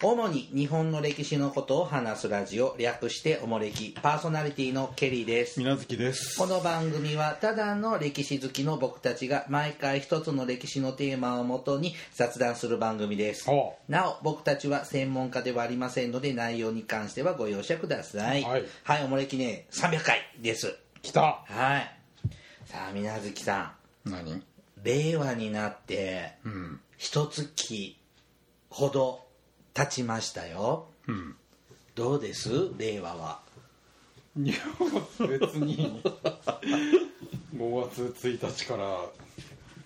[0.00, 5.58] 主に日本の歴史のことを話すラジオ略しておもれきパーソナリティのケリーです。
[5.58, 6.38] 水無月です。
[6.38, 13.50] この番組はただの歴史好きの僕たちが毎回一つの歴史のテーマをもとに雑談する番組です。
[13.50, 18.44] おなお僕たちは専門家ではありませんので内容に関してはご容赦ください。
[18.44, 18.64] はい。
[18.84, 20.76] はい、おもれきね300回です。
[21.02, 21.42] 来た。
[21.44, 21.92] はい。
[22.66, 23.74] さあ水無月さ
[24.04, 24.32] 何？
[24.32, 24.44] ん
[24.84, 26.80] 令和になってうん。
[26.96, 27.96] 一月
[28.70, 29.26] ほど
[29.78, 30.86] 経ちましたよ。
[31.06, 31.36] うん
[31.94, 32.48] どうです？
[32.78, 33.40] 令和は。
[34.36, 34.54] いや
[35.18, 36.00] 別に
[37.56, 39.00] 5月1日から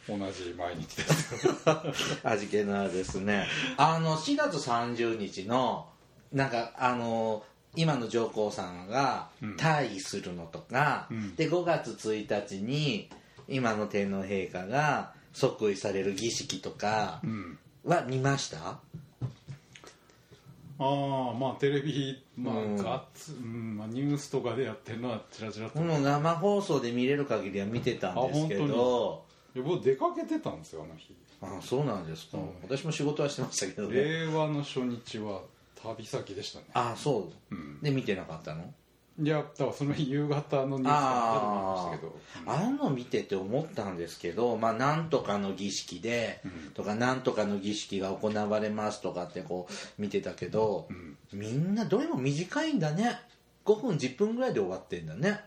[0.08, 1.46] 同じ毎日です。
[1.46, 1.54] よ
[2.24, 3.46] 味気のあるですね。
[3.76, 5.88] あの4月30日の
[6.32, 7.44] なんかあの
[7.76, 9.56] 今の上皇さんがうん。
[9.56, 11.34] 退位するのとか、うん。
[11.36, 13.08] で5月1日に
[13.48, 17.58] 今の天皇陛下が即位される儀式とかうん。
[17.84, 18.80] は見ました？
[20.84, 23.76] ああまあテレビまあうんガッツ、うん。
[23.76, 31.14] まあ、ニュースとかでやってるのはちらちらと、もう生放送で見れる限りは見てたんですけあどいや僕出かけてたんですよあの日。
[31.42, 32.48] あそうなんですか、うん。
[32.62, 34.02] 私も仕事はしてましたけどね。
[34.02, 35.42] 令和の初日は
[35.82, 36.66] 旅先でしたね。
[36.74, 37.54] あそう。
[37.54, 37.80] うん。
[37.80, 38.72] で見てなかったの？
[39.22, 42.18] いやだからその日夕方のニュースとかで見まあしたけど。
[42.46, 46.42] あの見てて思ったんですけど、まあ、なんとかの儀式で、
[46.74, 51.16] とかなんとかの儀式が行われますとかってこう見てたけど、ん。
[51.32, 53.20] みんなどれも短いんだね。
[53.64, 55.40] 5分10分ぐらいで終わってんだね。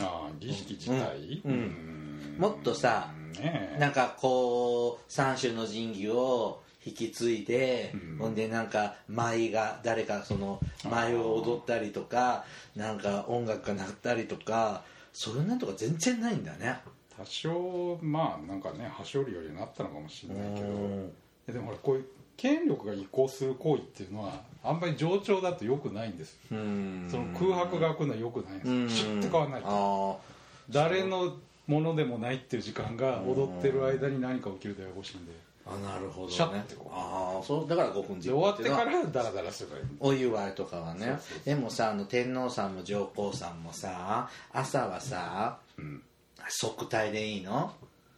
[0.00, 1.40] ああ儀式自体？
[1.44, 1.52] うん。
[1.52, 2.36] うん。
[2.38, 3.78] もっとさねえ。
[3.78, 8.18] なんかこう三種の神器を引き継いで、うん。
[8.18, 16.80] ほんでなんか舞が誰かその舞を踊ったりとかなんか音楽が鳴ったりとかそういうのとか全然ないんだね。
[17.18, 20.68] 多少まあなんかね端折るようになったのかもしれないけど。
[20.68, 21.12] うん。
[21.46, 22.04] でもほらこういう
[22.36, 26.38] 権力が移行する行為っていうのはあんまり冗長だと良くないんです。
[26.50, 27.06] うん。
[27.10, 28.96] その空白が空くのは良くないんです。
[28.96, 30.20] シュッて変わらないと。
[30.20, 30.30] あ
[30.70, 31.36] 誰の
[31.66, 35.32] ものでもないっていう時間が踊ってる間に何か起きるとややこしいんで。
[35.32, 36.32] ーあなるほどね。
[36.32, 36.94] シャッてこう。
[36.94, 39.84] ああそうだから5分10分で終わってからダラダラすればいい。
[40.00, 41.18] お祝いとかはね。
[41.44, 46.02] でもさあの天皇さんも上皇さんもさ朝はさうん。
[46.48, 47.72] 側体でいいの？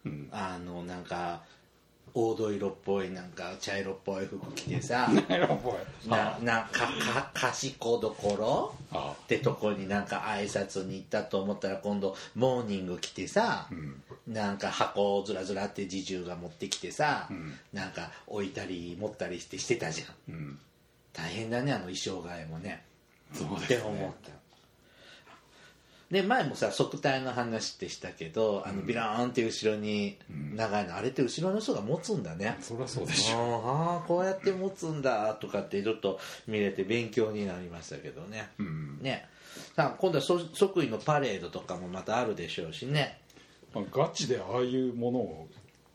[0.04, 0.28] うん。
[0.31, 1.42] あのなんか
[2.14, 14.02] 黄土色っぽいなんか茶色っぽい服着てさ なるほどななかか賢どころあってとこになんか挨拶に行ったと思ったら今度モーニング着てさ、うん。
[14.26, 17.58] なんか箱をずらずらって侍従が持ってきてさ、うん。
[17.72, 20.34] なんか置いたり持ったりしてしてたじゃん。
[20.34, 20.58] うん。
[21.12, 22.84] 大変だねあの衣装替えもね。
[23.32, 23.90] そうってですね。
[23.90, 24.41] 思った
[26.12, 30.18] で前もさ側体の話ってしたけどあのビラーンって後ろに
[30.54, 32.58] 長いの、あれって後ろの人が持つんだね。
[32.60, 33.62] そりゃそうでしょ。
[33.64, 38.98] ああこうやって持つんだとかってちょっと見れて勉強になりましたけどね、うん。
[39.00, 39.26] ね。
[39.74, 43.18] さあ今度はそ即位のパレードとかもまたあるでしょうしね。
[43.74, 45.48] まあガチでああいうものを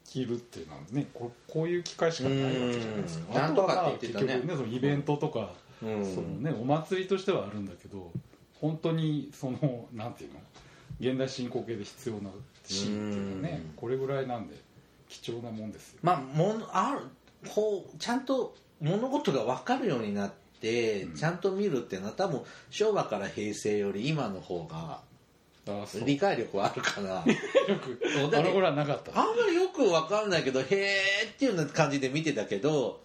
[0.04, 3.26] 着るっていうのはねここういう機会しかないわけじゃないですか。
[3.30, 3.36] うん。
[3.36, 4.48] なんとかって言ってたね。
[4.48, 6.04] ねそのイベントとか、うん。
[6.04, 8.12] そのねお祭りとしてはあるんだけど
[8.60, 10.40] 本当にその なんていうの？
[11.00, 12.32] 現代進行形で必要な
[12.66, 13.74] シーンっていうかねうん。
[13.76, 14.56] これぐらいなんで
[15.10, 16.00] 貴重なもんですよ。
[16.02, 17.02] まあものある
[17.50, 20.32] こうちゃんと物事が分かるようになっ
[20.62, 25.02] て、ちゃんと見るっていうのは多分昭和から平成より今の方が
[26.06, 27.20] 理解力はあるかな。
[27.22, 29.20] あの頃はなかった。
[29.20, 33.02] あんまりよく分かんないけどへーっていう感じで見てたけど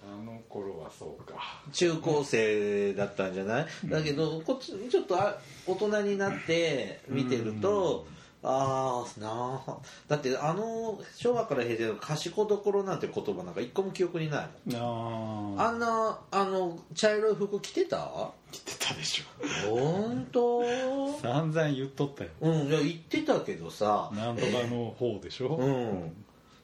[0.52, 1.34] 頃はそうか。
[1.72, 8.06] 中高生だったんじゃない、だけどこっちちょっとあ大人になって見てると、
[8.44, 9.78] ああなあ。
[10.08, 15.56] だってあの昭和から平成の賢どころなんて言葉なんか一個も記憶にないもん。
[15.58, 18.32] あああんなあの茶色い服着てた？
[18.50, 19.22] 着てたでし
[19.69, 20.58] 本当？
[20.58, 22.31] ょ散々言っとったよ。
[22.40, 24.10] うんいや言ってたけどさ。
[24.12, 26.12] なんとかの方でしょ、うん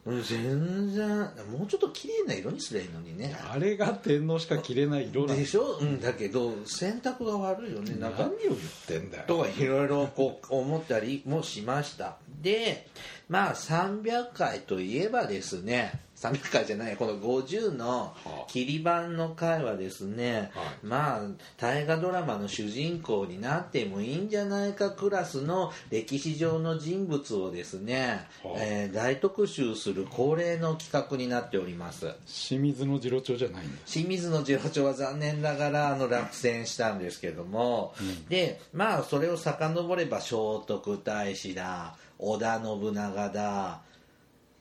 [0.07, 1.19] うん全然
[1.51, 3.37] もうちょっと綺麗な色にすりゃいいのにね。
[3.53, 7.97] あれが天皇しか着れない色なんでしょ、うん、だけど選択が悪いよね。
[7.97, 9.25] なんか何を言ってんだよ。
[9.27, 12.17] とかいろいろこう思ったりもしました。
[12.41, 12.87] で
[13.29, 18.13] まあ300回といえばですね300回じゃないこの50の
[18.49, 21.21] 切り板の回はですね、はまあ
[21.57, 32.15] 大河ドラマの主人公になってもいいんじゃないかクラスの歴史上の人物をですね、はあえー大特集する恒例の企画になっております。
[32.27, 37.95] 清水の次郎長じゃないんだ清水の次郎長は残念ながらあの落選したんですけども、
[38.29, 43.81] でまあそれを遡れば聖徳太子だ織田信長だ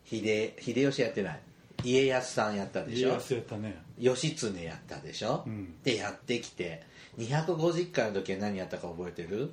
[0.06, 1.40] 秀秀吉やってない
[1.84, 3.78] 家康さんやったでし家ょ康やったね。
[4.00, 5.76] 義経やったでしょ、うん。
[5.84, 6.84] でやってきて。
[7.18, 9.52] 250回の時は何やったか覚えてる？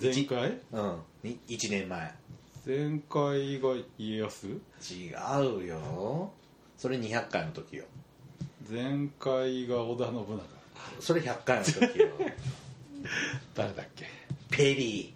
[0.00, 0.58] 前回？
[0.72, 0.98] うん。
[1.22, 2.14] に1年前。
[2.64, 4.46] 前回が家康？
[4.46, 5.08] 違
[5.62, 6.32] うよ。
[6.78, 7.84] それ200回の時よ。
[8.70, 10.38] 前回が織田信長。
[11.00, 12.08] それ100回の時よ。
[13.54, 14.06] 誰だっけ？
[14.50, 15.14] ペリ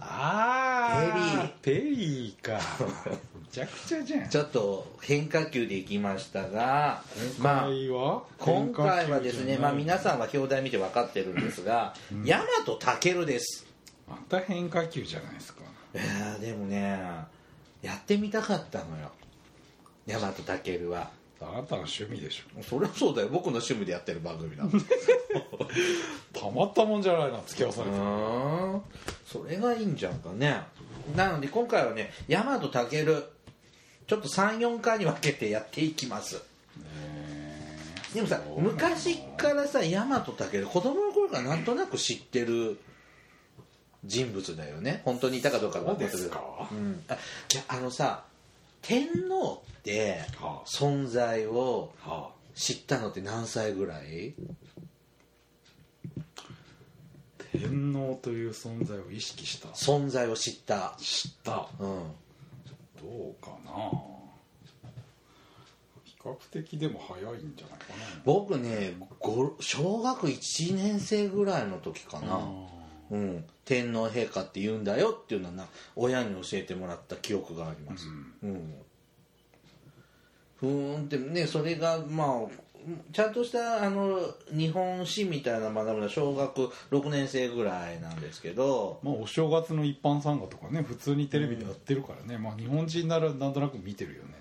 [0.00, 2.40] ああペリー。
[2.40, 2.60] か。
[2.80, 4.20] むちゃくちゃじゃん。
[4.22, 7.02] ーちょっと変化球でいきましたが
[7.38, 8.22] まあ今回は？
[8.38, 13.66] 今回はですね、まあ、皆さんはは表題見て分かってるんですが、大和健です。
[14.08, 15.62] また変化球じゃないですか。
[15.94, 17.00] いやーでもね
[17.82, 19.10] やってみたかったのよ。
[20.06, 21.10] 大和健は。
[21.40, 22.62] あなたの趣味でしょ。
[22.64, 23.28] そりゃそうだよ。
[23.28, 24.64] 僕の趣味でやってる番組だ。
[26.32, 27.96] たまったもんじゃないな付き合わされて。
[29.24, 30.62] それがいいんじゃんかね。
[31.14, 33.06] なので今回はね大和健
[34.08, 36.42] ちょっと34回に分けてやっていきます。
[38.14, 42.80] でもさ昔からさ大和健子供の頃からなんとなく知ってる
[44.04, 45.02] 人物だよね。
[45.04, 46.42] 本当にいたかどうかはそうですか？
[46.72, 47.16] うん、あい
[47.54, 48.24] やあのさ
[48.80, 51.92] 天皇っては存在を
[52.54, 54.32] 知ったのって何歳ぐらい？
[56.18, 56.22] あ
[57.52, 59.68] 天皇という存在を意識した。
[59.68, 60.96] 存在を知った。
[60.98, 61.68] 知った。
[61.78, 62.02] うん
[63.00, 63.72] どうかな。
[66.04, 68.22] 比較的でも早いんじゃないかな。
[68.24, 72.48] 僕ねご小学1年生ぐらいの時かな、あ
[73.10, 75.66] うん、天皇陛下って言うんだよっていうのはな
[75.96, 78.08] 親に教えてもらった記憶があります、
[78.42, 78.74] うん。
[80.56, 82.28] ふーんってねそれがまあ
[83.12, 84.18] ちゃんとしたあの
[84.50, 94.38] 日本史みたいな学ぶのは小学6年生ぐらいなんですけどまあお正月の一般参賀とかね普通にテレビでやってるからね、まあ日本人ならなんとなく見てるよね。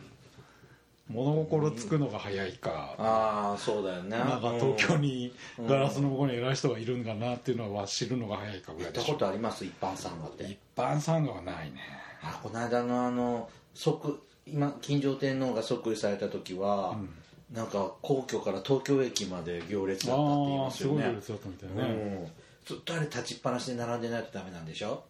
[1.10, 4.10] 物心つくのが早いか、ああそうだよね。
[4.10, 5.34] なんか東京に
[5.66, 9.06] ガラスの向こうに偉い人がいるんだなっていうのは知るのが早いかぐらいでしょ。
[9.14, 9.64] 行ったことあります？
[9.64, 10.44] 一般参賀って。
[10.44, 11.78] 一般参賀はないね。
[12.22, 16.98] あこの間のあの即今金城天皇が即位された時は、
[17.54, 20.96] なんか皇居から東京駅まで行列だったって言いますよね。
[20.96, 22.28] すごい行列だったみたいね、うん、
[22.66, 25.04] ずっとあれ立ちっぱなしで並んでないとダメなんでしょ？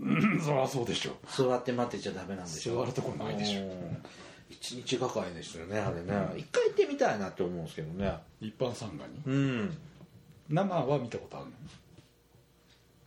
[0.00, 2.80] うん、そりゃそうでしょ座って待ってちゃダメなんでしょ？
[2.80, 3.62] 座るとこないでしょ。
[3.62, 4.02] うん。
[4.48, 6.12] 一日がかりですよねあれね。
[6.36, 8.14] 一回行ってみたいなって思うんですけどね。
[8.40, 9.20] 一般参賀に？
[9.26, 9.78] うん。
[10.48, 11.52] 生は見たことあるの？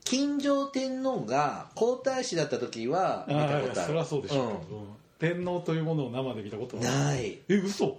[0.04, 3.82] 金城天皇が皇太子だった時は見たあことある。
[3.82, 4.46] あそりゃそうでしょ、う。
[4.46, 4.58] んうん。
[5.18, 7.40] 天皇というものを生で見たことはない。
[7.50, 7.98] え嘘？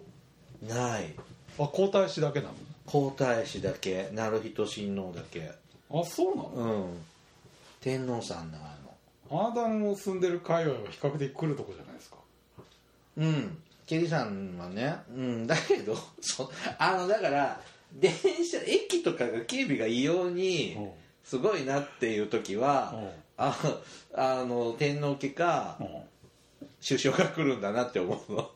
[0.63, 1.15] ない。
[1.59, 2.49] あ皇太子だけな
[2.87, 4.09] 皇太子だけ。
[4.13, 5.53] 鳴人親王だけ。
[5.91, 6.99] のあそうなの、うん。
[7.81, 8.77] 天皇さんだあ
[9.31, 9.47] の。
[9.47, 12.17] あなたの住んでる界隈は比較的来るとこじゃないですか？
[13.19, 13.59] うん。
[13.87, 15.47] ケリーさんはねうん。
[15.47, 17.61] だけど そあのだから
[17.93, 20.91] 電車駅とかが警備が異様にうん。
[21.25, 23.11] すごいなっていう時はうん。
[23.39, 23.57] あ
[24.15, 25.87] あの天皇家かうん。
[26.87, 28.51] 首相が来るんだなって思うの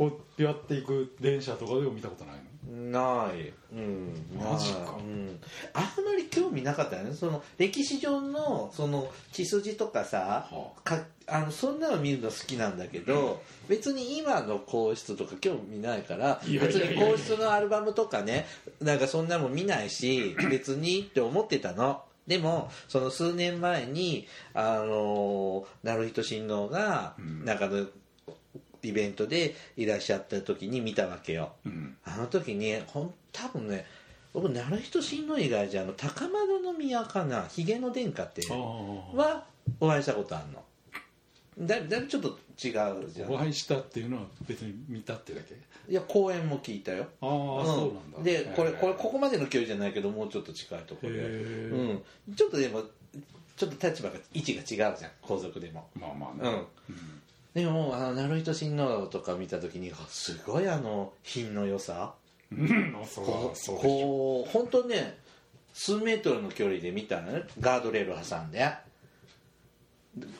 [0.00, 2.36] こうやっていく電車とかでも見たことない
[2.72, 3.26] の？
[3.26, 4.96] ない、うん、マジか。
[4.98, 5.38] うん、
[5.74, 7.12] あんまり興味なかったよね。
[7.12, 18.46] その歴史上のその血筋とかさ、はかあのそんなの見るの好きなんだけど別に今の皇室とか興味ないから別に皇室のアルバムとかね
[18.80, 22.04] なんかそんなもん見ないし 別にって思ってたの。
[22.26, 27.44] でもその数年前にあの鳴人親王がうん。
[27.44, 27.86] なんかの
[28.82, 31.52] イベントでいらっしゃった時に見たわけよ。
[31.64, 31.96] うん。
[32.04, 33.86] あの時にほん多分ね
[34.32, 39.44] 僕鳴人親王以外じゃあの高円宮かなひげの殿下っては
[39.80, 40.64] お会いしたことあるの。
[41.58, 42.28] だだいぶちょっと
[42.62, 43.32] 違うじゃん。
[43.32, 45.54] お会いしたっていうのは別に見たってだけ？
[45.90, 47.08] いや公演も聞いたよ。
[47.20, 48.30] ああ、そうなんだ。
[48.30, 52.82] でこれこれへここまでの距離じゃないけどもうちょっと近いところで、へうん、ちょっとでも
[53.56, 55.88] ちょっと立場が位置が違うじゃん皇族でも。
[55.96, 56.50] えまあまあね。
[56.88, 57.19] うん
[57.54, 62.14] でもあの鳴人親王とか見た時にあすごいあの品の良さ。
[62.52, 62.96] うん。
[63.00, 63.76] あそうこうそう。
[63.76, 65.18] でしょこう本当ね
[65.72, 67.42] 数メートルの距離で見たのね。
[67.58, 68.64] ガードレール挟んで。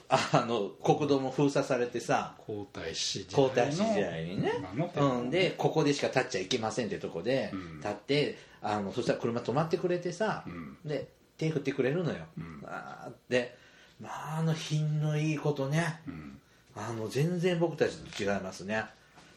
[0.08, 2.34] あの国道も封鎖されてさ。
[2.38, 3.48] 皇太子時代の。
[3.48, 4.52] 皇太子時代にね。
[4.96, 7.76] うん、でここでしか立っちゃいけませんってとこでうん。
[7.78, 10.76] 立って、あのそしたら車止まってくれてさ、うん。
[10.84, 12.62] で手振ってくれるのよ、ん。
[12.66, 13.56] あーで
[14.00, 16.00] まああの品のいいことね。
[16.06, 16.39] うん
[16.88, 18.84] あの全然僕たちと違いますね。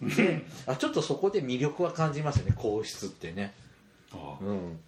[0.01, 3.53] であちょっとそこで魅力は感じますね皇室ってね。
[4.13, 4.79] ああうん。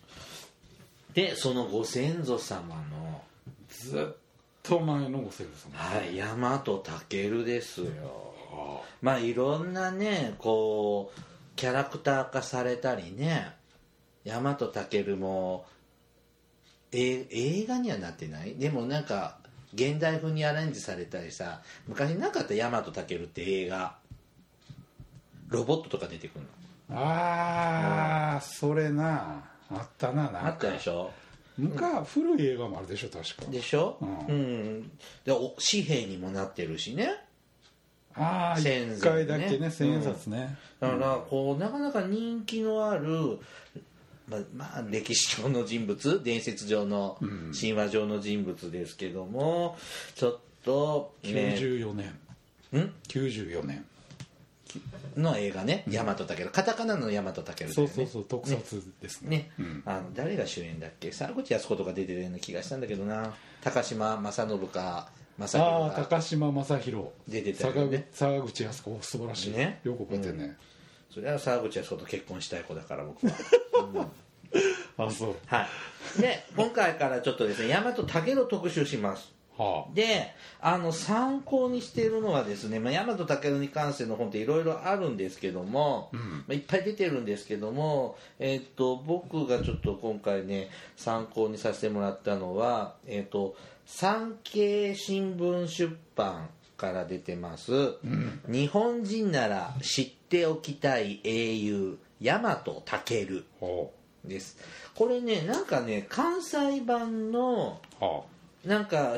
[1.13, 3.21] でそのご先祖様の。
[3.69, 4.15] ずっ
[4.63, 7.87] と前のおせですもんねはい大和健ですよ。
[8.51, 11.21] はまあいろんなねこう
[11.55, 13.53] キャラクター化されたりね。
[14.25, 14.55] 大和
[14.89, 15.65] 健も
[16.91, 18.55] え映画にはなってない？
[18.55, 19.39] でもなんか
[19.75, 23.95] 現代風にアレンジされたりさ昔なかった大和健って映画。
[25.49, 26.45] ロボットとか出てくる
[26.89, 26.97] の。
[26.99, 29.43] ああそれな。
[29.69, 31.11] あったななあったでしょ？
[31.57, 33.51] 昔古い映画もあるでしょ確か。
[33.51, 33.97] でしょ？
[34.01, 34.79] ううん。
[34.79, 34.91] ん、
[35.23, 37.11] でお紙幣にもなってるしね。
[38.15, 40.57] ああ千円一回だけねね千円札ね。
[40.79, 43.39] だからこうなかなか人気のある
[44.27, 47.17] まあ、まあ、歴史上の人物 伝説上の
[47.57, 49.77] 神話上の人物ですけども
[50.15, 52.07] ちょっと、ね、94年。
[52.81, 53.85] ん？94年。
[55.15, 55.83] の映画ね。
[55.87, 57.73] 大和健カタカナの大和健だよね。
[57.73, 58.25] そうそうそう。
[58.25, 59.29] 特撮ですね。
[59.29, 59.83] ね、うん。
[59.85, 61.11] あの誰が主演だっけ？
[61.11, 63.33] 沢口靖子とか出てるような気がしたんだけどな。
[63.61, 67.07] 高島正信か正ああ宏が高島正宏。
[67.27, 68.99] 出てたよ坂ね口沢口靖子。
[69.01, 69.51] 素晴らしい。
[69.51, 69.79] ね。
[69.83, 70.57] よく覚えてるね
[71.15, 73.33] それは沢口靖子と結婚したい子だから僕は。
[75.07, 75.35] あそう。
[75.45, 75.65] は
[76.17, 76.21] い。
[76.21, 79.33] で今回からちょっとですね大和健を特集します。
[79.57, 86.19] はであの参考にしているのはですね、まあ、大和健に関しての本っていろいろあるんですけども、ま
[86.49, 93.55] あ、いっぱい出てるんですけども、えっと僕がちょっと今回ね参考にさせてもらったのは、えっと
[93.85, 97.95] 産経新聞出版から出てます、
[98.47, 102.63] 日本人なら知っておきたい英雄大和
[103.05, 103.43] 健
[104.23, 104.57] です。
[104.95, 107.81] これねなんかね関西版の
[108.65, 109.17] なんか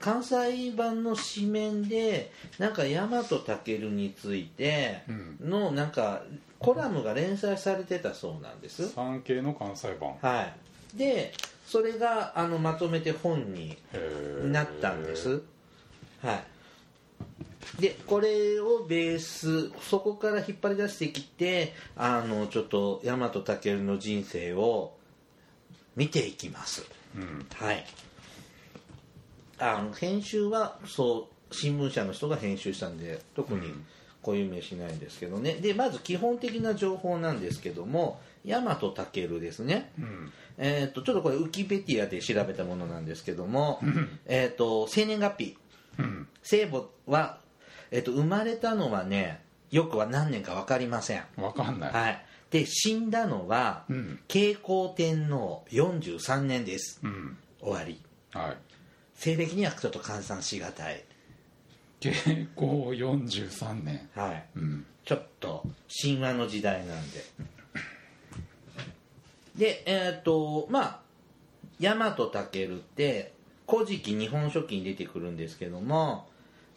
[0.00, 3.24] 関西版の紙面でなんか大和
[3.58, 5.02] 健について
[5.40, 6.22] のなんか
[6.58, 8.84] コラムが連載されてたそうなんです。
[8.84, 10.14] あ産経の関西版。
[10.20, 10.54] はい。
[10.96, 11.32] で
[11.66, 13.76] それがあのまとめて本に
[14.44, 15.42] なったんです。
[16.22, 16.44] はい
[17.78, 24.94] でこれをベースそこから引っ張り出してきてあのちょっと大和健の人生を
[25.96, 26.86] 見ていきます。
[27.16, 27.46] うん。
[27.54, 27.84] はい。
[29.58, 33.72] あの編集はそう新聞社の人が編集したんで特に
[34.24, 35.54] 固有名しないんですけどね。
[35.54, 38.76] でまず基本的な情報なんですけども大和
[39.12, 40.32] 健ですね、うん。
[40.58, 43.80] えー、とちょっとこれウキペディアで調べたものなんですけども、
[44.26, 45.56] えー、と生年月日。
[45.98, 46.28] うん。
[46.42, 47.38] 生母は、
[47.92, 51.22] えー、と生まれたのはねよくは何年か分かりません。
[51.36, 51.92] わかんない。
[51.92, 52.24] はい。
[52.50, 54.18] で死んだのは、うん。
[54.28, 57.00] 慶光天皇43年です。
[57.02, 57.38] うん。
[57.60, 58.00] 終わり。
[58.32, 58.56] はい。
[59.14, 61.04] 西暦にはちょっと換算しがたい。
[62.00, 62.12] 慶
[62.54, 64.10] 光43年。
[64.14, 64.44] はい。
[64.56, 64.86] うん。
[65.04, 65.64] ちょっと
[66.02, 67.24] 神話の時代なんで。
[69.56, 71.00] でえっ、とまあ
[71.78, 72.14] 大和
[72.50, 73.34] 健って
[73.68, 76.28] 「古事記日本書紀」に出てくるんですけども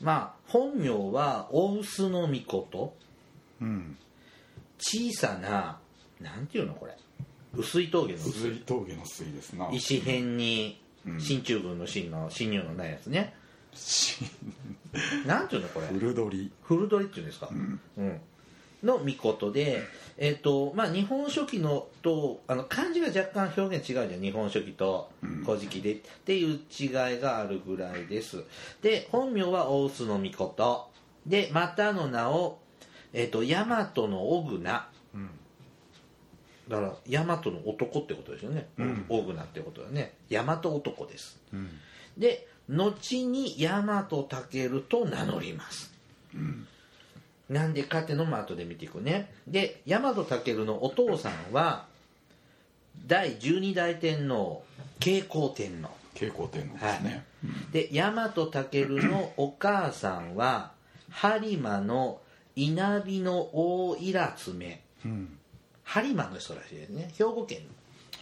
[0.02, 2.94] まあ本名は大臼の御事。
[3.62, 3.98] うん。
[4.78, 5.80] 小さな
[6.20, 6.98] なんていうのこれ。
[7.56, 9.70] 薄い峠の薄薄い峠の水ですな。
[9.72, 11.22] 石辺にうん。
[11.22, 13.34] 進駐軍の進の進入のないやつね。
[13.74, 14.24] し
[15.26, 15.88] なんていうのこれ。
[15.88, 16.52] 古鳥。
[16.64, 18.22] 古鳥っていうんですか、うん
[18.84, 19.84] の御事で、
[20.18, 25.10] えっとまあ、日本書紀のとあの漢字が若干表現違うじゃん日本書紀と
[25.46, 28.44] 古事記で、っていう違いがあるぐらいです。
[28.82, 30.90] で本名は大須の御事。
[31.26, 32.60] でまたの名を、
[33.14, 35.30] えっと大和の小名うん。
[36.68, 39.06] だから大和の男ってことですよね、うん。
[39.10, 40.14] 小名ってことだね。
[40.30, 41.40] 大和男です。
[41.52, 41.70] うん。
[42.18, 44.08] で後に大和
[44.50, 45.94] 健と名乗ります、
[47.50, 49.32] なんでかっていうのも後で見ていくね。
[49.48, 51.86] で大和健のお父さんは
[53.06, 54.64] 第12代天皇
[55.00, 55.90] 慶光天皇。
[56.16, 57.26] 慶光天皇ですね。
[57.72, 60.72] で大和健のお母さんは
[61.12, 62.20] 播磨の
[62.56, 65.38] 稲荷の大稲爪うん。
[65.86, 67.12] 播磨の人らしいですね。
[67.16, 67.60] 兵庫県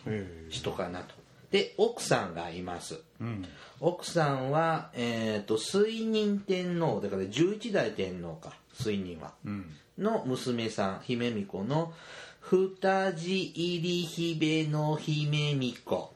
[0.06, 1.16] の人かなと
[1.54, 3.00] で奥さんがいます。
[3.22, 3.46] うん。
[3.80, 9.34] 奥さんは、えー、と水仁天皇だから11代天皇か水仁は。
[9.46, 9.70] うん。
[10.00, 11.94] の娘さん姫巫女の
[12.42, 16.10] 二地入り姫の姫巫女、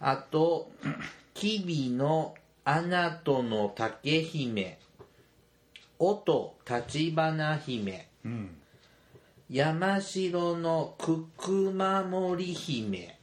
[0.00, 0.72] あと
[1.32, 4.80] 吉備の穴との竹姫。
[6.00, 8.08] 音立花姫。
[8.24, 8.56] うん。
[9.48, 12.98] 山城の九九守姫。
[12.98, 13.21] い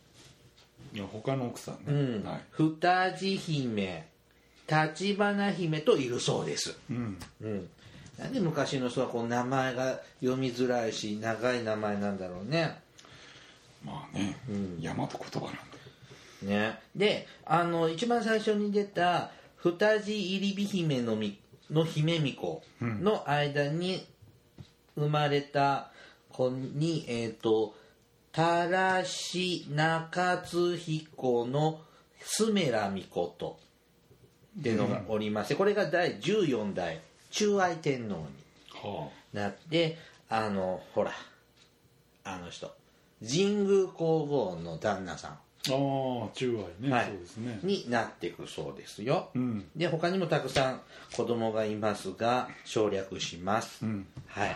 [1.00, 2.24] や他の奥さんうん。
[2.24, 2.42] ねはい。
[2.58, 4.08] 二地姫
[4.70, 7.18] 立花姫といるそうです、うん。
[7.42, 7.70] うん、
[8.18, 12.80] なんで昔の人はこう名前が読みづらいし長い名前なんだろうね。
[13.84, 14.38] まあね
[14.80, 15.54] 大和言葉なん
[16.44, 16.80] でね。
[16.96, 21.40] であの一番最初に出た二地入り姫のみ
[21.72, 22.38] の姫巫
[22.82, 24.06] 女の間に
[24.96, 25.92] 生まれた
[26.32, 27.76] 子に、えっ、と
[28.32, 31.82] たらし中津彦の
[32.22, 33.58] スメラ巫女
[34.60, 38.22] っていうのがおりまして、これが第14代中愛天皇に
[38.84, 39.98] はなって
[40.30, 41.12] あのほら
[42.24, 42.72] あの人
[43.28, 47.06] 神宮皇后の旦那さあああ中愛ね、はい。
[47.06, 47.60] そうですね。
[47.64, 49.66] んになっていくそうですよ、うん。
[49.76, 50.82] で他にもたくさん
[51.16, 54.08] 子供がいますが省略します、うん。
[54.28, 54.56] はい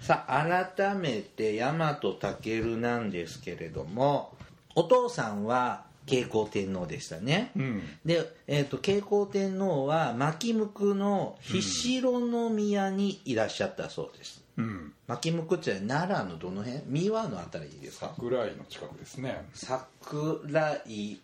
[0.00, 4.32] さあ改めて大和武なんですけれども
[4.74, 7.82] お父さんは慶光天皇でしたね、うん。
[8.04, 14.92] で、えー、と慶光天皇は牧向の菱野宮にいらっしゃったそうです、うん。
[15.06, 16.82] 牧向って奈良のどの辺？
[16.86, 18.12] 三輪のあたりですか？
[18.18, 19.44] ぐらいの近くですね。
[19.52, 21.20] 桜井。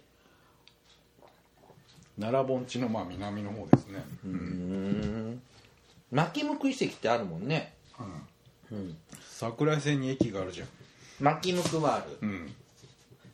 [2.20, 4.04] 奈良盆地のまあ南の方ですね。
[4.24, 5.42] うん。
[6.12, 7.74] 牧向遺跡ってあるもんね
[9.28, 10.68] 桜井線に駅があるじゃん。
[11.20, 12.18] 牧向はある。
[12.22, 12.54] うん。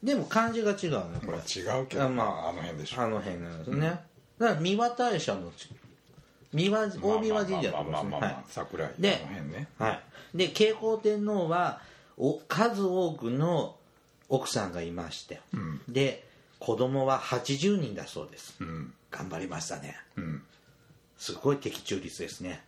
[0.02, 1.32] でも漢字が違うねこれ。
[1.32, 3.02] まあ違うけどあまあまああの辺でしょ。
[3.02, 4.00] あの辺なんですね、
[4.38, 5.68] だから三輪大社のち
[6.52, 10.02] 三輪大三輪神社のまあまあまあまあまあはい桜井あでの辺ねはい、
[10.34, 11.80] で慶光天皇は
[12.16, 13.76] お数多くの
[14.28, 15.40] 奥さんがいまして、
[15.88, 16.26] で
[16.58, 20.42] 子供は80人だそうです、うん頑張りましたねうん
[21.18, 22.64] すごい的中率ですね、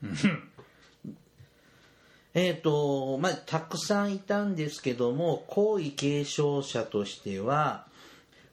[2.34, 7.86] えっ、とまあたくさんいたんですけども皇位継承者としては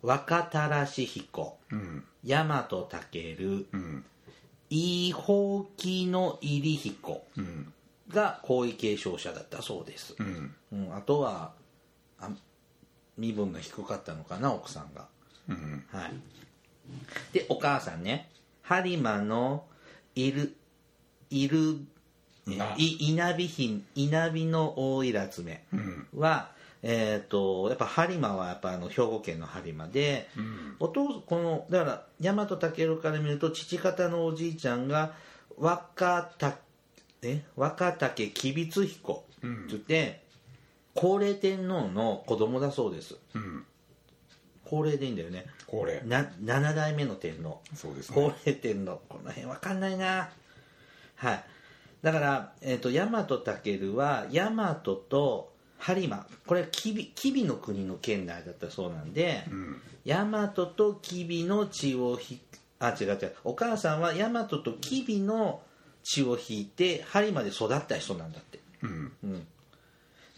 [0.03, 4.05] 若田らし彦うん大和武うん。
[4.69, 7.73] 伊宝木の入彦うん。
[8.09, 10.55] が皇位継承者だったそうです、うん。
[10.71, 11.53] うん、あとは
[12.19, 12.29] あ
[13.17, 15.07] 身分が低かったのかな奥さんが。
[15.49, 15.83] うん。
[15.91, 16.11] はい。
[17.33, 18.29] でお母さんね
[18.63, 19.65] 播磨の
[20.15, 20.55] いる
[21.29, 22.00] いるえ
[22.47, 26.07] い稲荷ひ稲荷の大いらつめうん。
[26.17, 26.49] は、
[26.81, 30.75] えっ、とやっぱ播磨はやっぱあの兵庫県の播磨で、うん。
[30.79, 35.13] お父このだから大和武から見ると父方のおじいちゃんが
[35.57, 36.57] 若田
[37.23, 37.43] え？
[37.55, 40.23] 若竹吉備彦って言って、
[40.95, 43.15] 高齢天皇の子供だそうです。
[43.35, 43.65] うん。
[44.65, 45.45] 高齢でいいんだよね。
[45.67, 47.61] これな7代目の天皇。
[47.75, 49.01] そうです高ね齢天皇。
[49.07, 50.29] この辺わかんないな。
[51.15, 51.43] はい
[52.01, 59.81] だから、えー、と大和武は大和と播磨これは吉備吉備の国の県内だったそうなんで、うん。
[60.05, 62.39] 大和と吉備の血をひ
[62.79, 63.35] あ違う違う。
[63.43, 65.61] お母さんは大和と吉備の
[66.03, 69.11] 血を引いて播磨で育った人なんだって、うん。
[69.23, 69.47] うん、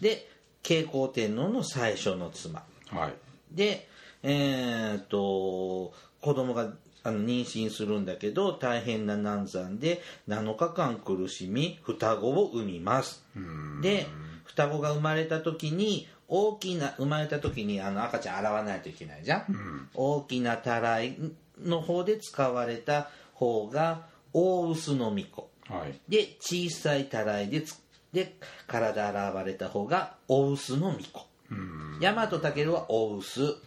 [0.01, 0.29] で
[0.61, 2.63] 慶光天皇の最初の妻。
[2.89, 3.13] はい。
[3.51, 3.87] で
[4.23, 6.71] えーっと子供が
[7.03, 13.25] あの妊娠するんだけど大変な難産で7日間苦しみ双子を産みます。
[13.35, 13.81] うん。
[13.81, 14.07] で
[14.45, 19.89] 双子が生まれた時に大きな生まれた時にあの赤ちゃん洗わないといけないじゃん、うん。
[19.93, 21.17] 大きなたらい
[21.61, 25.99] の方で使われた方が大臼の巫女はい。
[26.07, 27.81] で小さいたらいでつ
[28.13, 28.35] で
[28.67, 31.99] 体洗われた方が大臼の巫女うん。
[31.99, 33.57] 大和武は大臼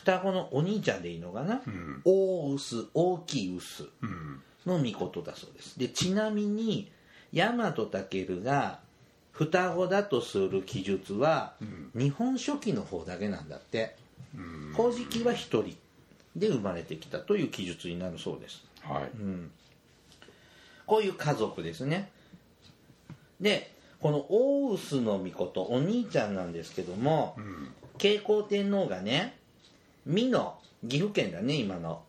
[0.00, 2.00] 双子のお兄ちゃんでいいのかな、うん。
[2.04, 4.42] 大臼大きい臼うん。
[4.66, 5.78] の御事だそうです。
[5.78, 6.90] でちなみに
[7.32, 8.80] 大和武が
[9.32, 11.54] 双子だとする記述は、
[11.94, 13.96] 日本書紀の方だけなんだって。
[14.34, 14.72] うん。
[14.74, 15.76] 古事記は一人
[16.36, 18.64] で生まれてきたという記述になるそうです。
[18.82, 19.10] はい。
[20.86, 22.10] こういう家族ですね。
[23.40, 27.68] でこの大臼の御事お兄ちゃんなんですけども、うん。
[27.98, 29.39] 慶光天皇がね
[30.10, 32.02] 美濃岐阜県だね今の。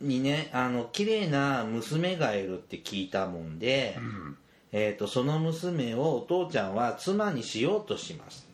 [0.00, 4.36] にねあの綺麗な娘がいるって聞いたもんで、うん。
[4.72, 8.46] えー、とその娘をお父ちゃんは妻にしようとします。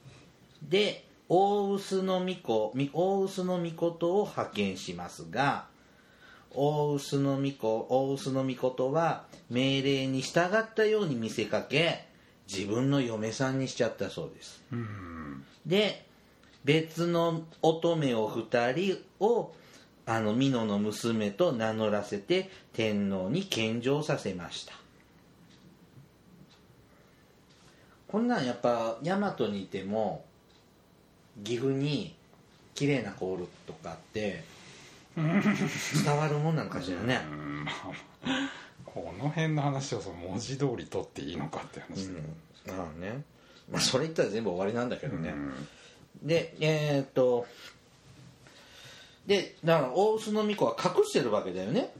[0.68, 5.66] で大臼の巫女み大臼の御事を派遣しますが
[6.50, 12.06] 大臼の巫女大臼の御事は命令に従ったように見せかけ
[12.46, 14.62] 自分の嫁さんにしちゃったそうです。
[14.72, 15.44] うん。
[15.66, 16.04] で
[16.64, 19.52] 別の乙女を2人を
[20.06, 24.74] あの美濃の娘と名乗らせて天皇に献上させました。
[28.08, 30.24] こんなんやっぱ大和にいても
[31.42, 32.14] 岐阜に
[32.74, 34.44] 綺麗な子おるとかって
[35.16, 37.20] 伝わるもんなんかしらね。
[38.84, 42.20] この辺の話をその文字通り取っていいのかって話で、
[42.68, 43.22] ああね。
[43.70, 45.68] まあそれ言ったら全部終わりなんだけどね、うん
[46.22, 47.46] でえーっと
[49.26, 51.92] でだから大臼の巫女は隠してるわけだよね。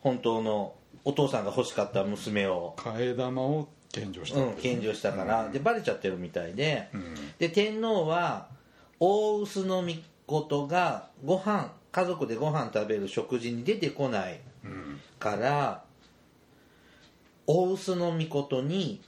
[0.00, 4.40] 本当のお父さんが欲しかった娘を、替え玉を献上した。
[4.40, 7.14] うん、献上したから、でバレちゃってるみたいで、うん。
[7.38, 8.48] で天皇は
[8.98, 15.00] 大臼の巫女がご飯家族でご飯食べる食事に出てこないうん。
[15.18, 15.84] から
[17.46, 19.02] 大臼の巫女に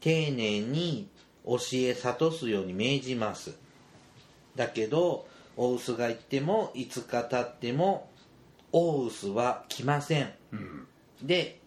[0.00, 1.08] 丁寧に
[1.44, 3.54] 教え諭すように命じます
[4.56, 8.10] だけど大臼が行っても5日経っても
[8.72, 10.32] 大臼は来ません。
[10.52, 10.86] うん。
[11.22, 11.60] で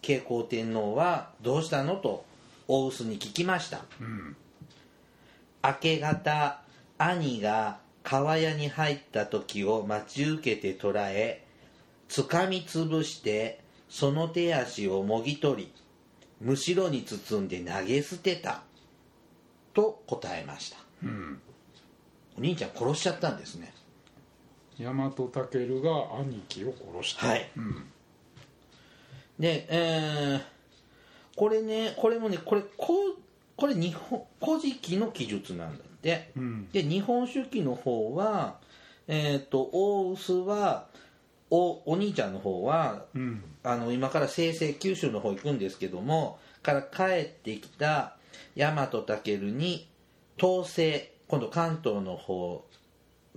[0.00, 2.24] 慶光天皇は「どうしたの?」と
[2.68, 3.84] 大臼に聞きました。
[4.00, 4.36] うん。
[5.62, 6.62] 明け方
[6.98, 11.44] 兄が川屋に入った時を待ち受けて捕らえ
[12.08, 15.72] つかみつぶしてその手足をもぎ取り
[16.40, 18.62] むしろに包んで投げ捨てた
[19.74, 20.78] と答えました。
[21.04, 21.40] うん。
[21.48, 21.51] お
[22.42, 23.72] 兄ちゃん殺しちゃったんですね。
[24.80, 27.28] 大和武が兄貴を殺した。
[27.28, 27.50] はい。
[27.56, 27.84] うん。
[29.38, 30.52] でえー
[31.34, 33.16] これねこれもねこれこう
[33.56, 36.32] これ日本古事記の記述なんだって。
[36.36, 36.68] うん。
[36.72, 38.58] で日本書紀の方は
[39.08, 40.88] えっ、と大臼は
[41.50, 43.44] おお兄ちゃんの方はうん。
[43.62, 48.16] あの今から西西九州の方行くんですけどもから帰ってきた
[48.56, 49.88] 大和武に
[50.38, 52.64] 統制今度関東の方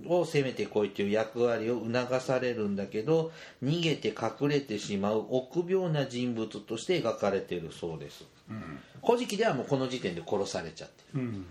[0.04, 3.32] を攻めてこいという役割を促されるんだけど
[3.64, 8.24] 逃げて隠れてしまう臆病な人物として描かれているそうです。
[8.50, 8.80] うん。
[9.04, 11.20] 古事記ではもうこの時点で殺されちゃってる。
[11.20, 11.46] うん。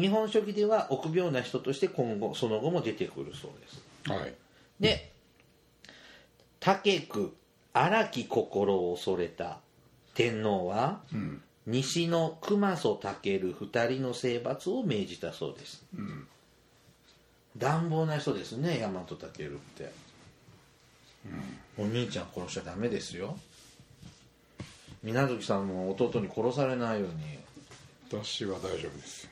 [0.00, 3.82] 日本書紀では臆病な人として今後その後も出てくるそうです。
[4.10, 4.34] はい。
[4.80, 5.12] で
[6.60, 7.36] 武区
[7.72, 9.58] 荒き心を恐れた
[10.14, 15.82] 天皇はうん西の熊曽武二人の征伐を命じたそうです。
[15.96, 16.26] うん。
[17.58, 19.18] 乱暴な人ですね大和武っ
[19.76, 19.92] て、
[21.78, 23.38] お兄ちゃん殺しちゃダメですよ。
[25.02, 27.38] 水月さんも弟に殺されないように。
[28.10, 29.28] 私は大丈夫です。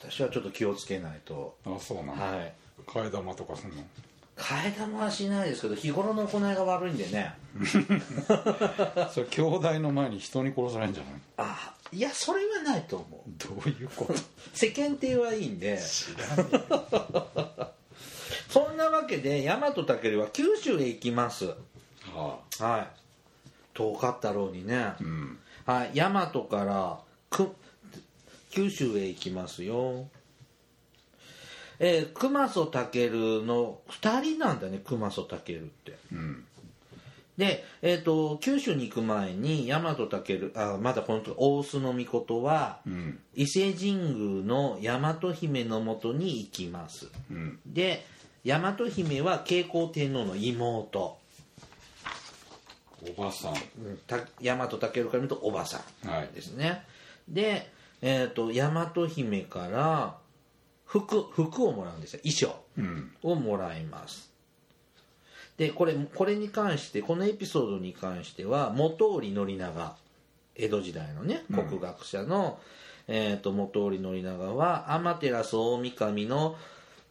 [0.00, 1.56] 私はちょっと気をつけないと。
[1.66, 2.52] あそうなのはい。
[2.86, 3.76] 替え玉とかすんの？
[4.36, 7.34] 替え玉はしないですけど日頃の行いが悪いんでね。
[9.12, 11.14] それ兄弟の前に人に殺されるんじゃない？
[11.38, 13.30] あいやそれはないと思う。
[13.38, 14.14] どういうこと？
[14.52, 15.78] 世間体はいいんで。
[15.82, 17.72] 知ら
[18.50, 21.46] そんなわけで大和武は九州へ行きます。
[22.14, 23.00] ははい。
[23.74, 25.38] 遠かったろうにね、あうん。
[25.66, 25.90] はい。
[25.94, 26.98] 大和から
[27.30, 27.54] く
[28.50, 30.08] 九州へ行きますよ
[31.78, 35.98] えー、熊曽武の2人なんだね熊曽武って。
[36.12, 36.44] うん。
[37.36, 43.18] で、えー、と九州に行く前に大和武あまだこの時大須の御事はうん。
[43.34, 47.08] 伊勢神宮の大和姫のもとに行きます。
[47.30, 47.58] うん。
[47.66, 48.06] で
[48.44, 51.18] 大和姫は慶光天皇の妹。
[53.08, 53.54] おばさん
[54.06, 56.28] た大和武から見るとおばさんはい。
[56.34, 56.84] ですね。
[57.28, 60.16] で、えー、と大和姫から
[61.00, 62.20] 服服をもらうんですよ。
[62.22, 62.60] 衣装。
[62.78, 63.12] うん。
[63.22, 64.30] をもらいます。
[65.56, 69.96] でこれこれに関してこのエピソードに関しては本居宣長。
[70.54, 71.66] 江戸時代のねうん。
[71.66, 72.58] 国学者の、
[73.08, 76.56] えー、と本居宣長は天照大神の、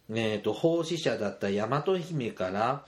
[0.10, 2.86] えー、と奉仕者だった大和姫から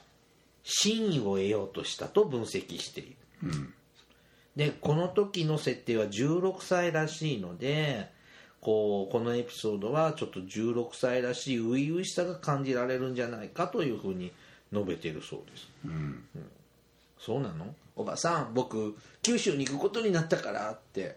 [0.64, 3.16] 真意を得ようとしたと分析している。
[3.44, 3.74] うん。
[4.56, 8.10] でこの時の設定は16歳らしいので
[8.68, 14.34] こうこのエピソードはちょっと16歳らしい初々しさが感じられるんじゃないかというふうに
[14.74, 15.70] 述べているそうです。
[15.86, 16.22] うん。
[17.18, 17.74] そうなの？
[17.96, 21.16] おばさん僕九州に行くことになったからって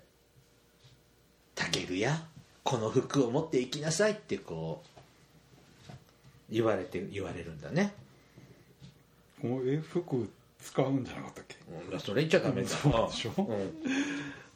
[1.57, 2.23] 「たけるや
[2.63, 4.85] この服を持って行きなさい」ってこ
[5.89, 5.91] う
[6.53, 7.93] 言われて言われるんだね。
[9.43, 10.31] このえ服
[10.63, 11.57] 使うんじゃなかったっけ？
[11.93, 12.69] うんそれ言っちゃダメだ。
[12.69, 13.33] そうでしょ？
[13.43, 13.83] うん。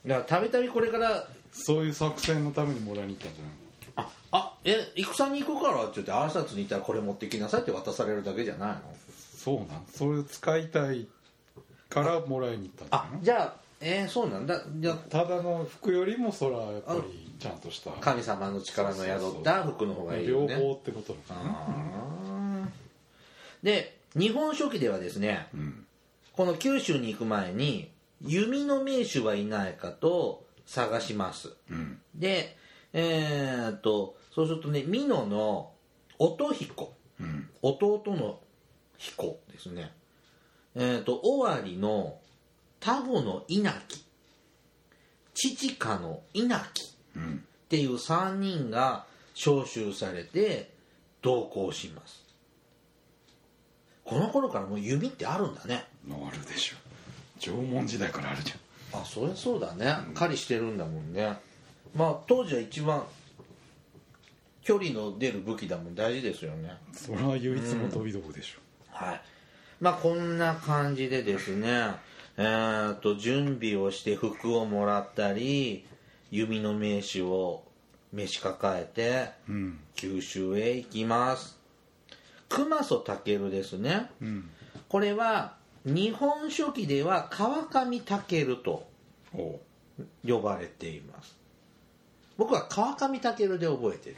[0.09, 3.53] だからたびたびこれからそういう作戦のためにもらいに行ったんじゃない
[3.97, 8.81] ああえ戦に行くからって言って挨拶に行ったらこれ持ってきなさいって渡されるだけじゃないの？
[9.39, 9.87] そうなん？
[9.95, 11.07] それを使いたい
[11.89, 14.63] からもらいに行ったんじゃあないじゃあえー、そうなんだ。
[14.77, 17.91] じゃあただの服よりもそれはやっぱりちゃんとした。
[18.01, 20.57] 神様の力の宿った服の方がいいよね。
[20.57, 21.51] 両方ってことだかな？
[21.51, 25.87] あーで日本書紀ではですねうん。
[26.33, 27.91] この九州に行く前に
[28.23, 31.53] 弓の名手はいないかと探します。
[31.71, 32.01] うん。
[32.15, 32.57] で
[32.93, 35.73] えー、っとそうするとね美濃の
[36.19, 36.95] 音彦。
[37.21, 37.49] うん。
[37.63, 38.41] 弟の
[38.99, 39.93] 彦ですね。
[40.75, 42.19] えっ、と尾張の
[42.81, 44.03] 田子の稲城
[45.35, 47.37] 父家の稲城うん。
[47.37, 50.71] っていう3人が召集されて
[51.23, 52.25] 同行します。
[54.05, 55.85] この頃からもう弓ってあるんだね。
[56.11, 56.77] あるでしょ。
[57.39, 58.59] 縄文時代からあるじゃん
[59.03, 59.95] あそりゃそうだね。
[60.15, 61.37] 狩りしてるんだもんね。
[61.95, 63.05] まあ当時は一番
[64.63, 66.77] 距離の出る武器だもん大事ですよね。
[66.93, 68.59] それは唯一の飛び道具でしょ、
[68.91, 69.21] はい。
[69.81, 71.93] まあこんな感じでですね
[72.37, 75.87] えー、と準備をして服をもらったり
[76.33, 77.63] 弓の名刺を
[78.13, 79.79] 召し抱えてうん。
[79.95, 81.59] 九州へ行きます。
[82.49, 84.11] 熊曽武ですね。
[84.21, 84.51] うん。
[84.89, 88.87] これは日本書紀では川上武と
[90.27, 91.37] 呼ばれています。
[92.37, 94.17] 僕は川上武で覚えてる。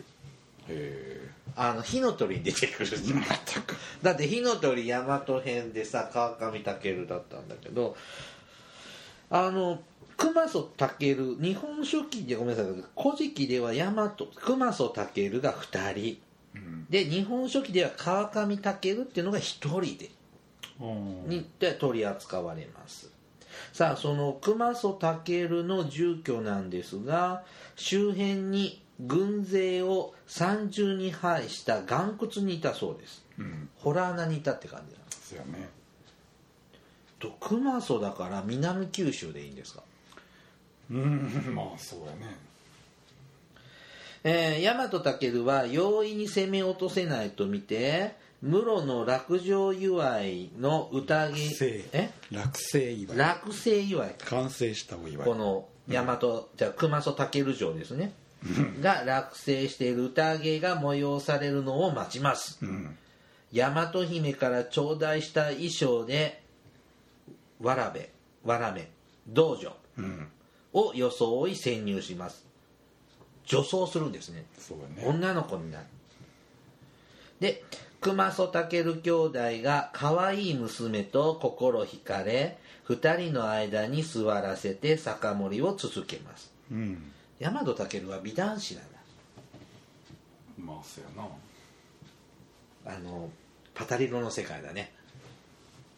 [0.68, 3.14] へあの火の鳥に出てくるえ全
[3.62, 3.76] く。
[4.02, 7.96] だって火の鳥大和編でさ川上武だったんだけど
[9.31, 9.81] あの
[10.16, 16.18] 熊曽武日本書紀でごめんなさい「古事記」では大和熊曽武が2人。
[16.55, 16.87] うん。
[16.88, 20.11] で日本書紀では川上武っていうのが1人で
[20.81, 21.29] うん。
[21.29, 23.11] にで取り扱われます。
[23.73, 27.43] さあその熊曽武の住居なんですが
[27.75, 33.25] 周辺に軍勢を三重に配した岩窟にいたそうです。
[33.39, 33.69] うん。
[33.77, 35.31] ホラー穴にいたって感じなんです。
[35.31, 35.69] そうやね。
[37.19, 39.83] と熊曽だから南九州でいいんですか？
[40.91, 41.53] うん。
[41.55, 42.37] まあそうやね。
[44.25, 51.33] えー、大和武は容易に攻め落とせないと見て室の落城祝いの宴。
[51.33, 51.85] 落成。
[51.93, 52.11] え？
[52.31, 53.19] 落成祝い。
[53.19, 54.15] 落成祝い。
[54.25, 55.27] 完成したお祝い。
[55.27, 56.19] この大和、
[56.57, 58.13] じゃあ熊曽武城ですね。
[58.81, 62.59] が落成している宴が催されるのを待ちます。
[62.63, 62.97] うん。
[63.53, 66.43] 大和姫から頂戴した衣装で
[67.61, 68.11] わらべ
[68.45, 68.91] わらめ
[69.27, 70.29] 道女うん。
[70.73, 72.47] を装い潜入します。
[73.45, 74.45] 女装するんですね。
[74.97, 75.05] ね。
[75.05, 75.87] 女の子になる。
[77.41, 77.65] で
[78.07, 79.33] 熊曽武兄弟
[79.64, 86.53] が可愛い娘と心惹かれ二人の間に座らせて酒盛りを続けます。
[86.71, 87.11] うん。
[87.40, 88.90] 大和武は美男子なんだ。
[90.59, 91.23] まあそうや
[92.95, 92.97] な。
[92.97, 93.29] あの
[93.75, 94.92] パタリロの世界だね。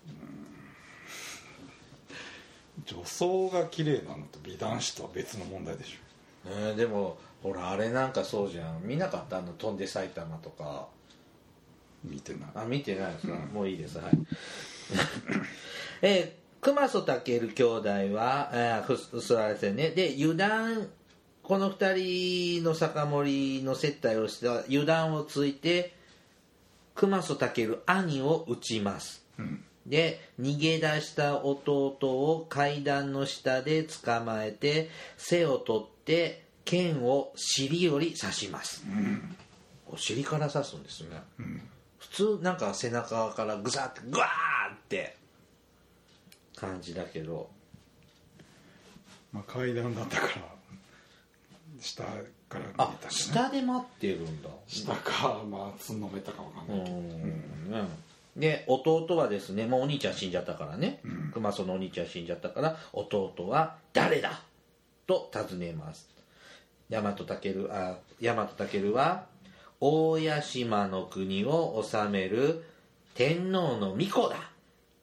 [2.87, 5.97] 女装が綺麗なのと美男子とは別の問題でしょ。
[6.47, 8.81] えーでもほらあれなんかそうじゃん。
[8.83, 9.37] 見なかった？
[9.39, 10.89] あの「飛んで埼玉」とか
[12.05, 12.51] 見てない。
[12.55, 13.13] あ見てない。
[13.15, 13.99] ですか、もういいです。
[13.99, 14.13] はい。
[16.03, 19.91] えー熊曽武兄弟は、えーふ座られてね。
[19.91, 20.89] で油断
[21.43, 25.95] この二人の酒盛りの接待をした油断をついて
[26.95, 29.25] 熊曽武兄を撃ちます。
[29.39, 29.65] うん。
[29.89, 38.85] で逃げ出した弟を階段の下で捕まえて背を取って剣を尻より刺します、
[39.87, 41.43] お尻から刺すんですね、普
[42.19, 45.17] 通なんか背中からグサってグワーって
[46.57, 47.49] 感じだけど。
[49.33, 50.33] まあ階段だったから
[51.81, 52.11] 下か
[52.55, 54.49] ら見えあた下で待ってるんだ。
[54.67, 56.97] 下かまあつんのめたかわかんうないけど。
[56.97, 57.71] ん。
[57.71, 57.89] ね
[58.37, 61.01] で弟はですねもうお兄ちゃん死んじゃったからね、
[61.33, 64.41] 熊曽のお兄ちゃん死んじゃったから弟は誰だ
[65.07, 66.09] と尋ねます。
[66.89, 69.27] 大和武あ大和武は
[69.81, 72.65] 大屋島の国を治める
[73.15, 74.51] 天皇の御子だ。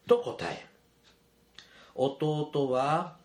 [0.08, 0.66] と答え。
[1.96, 3.16] 弟は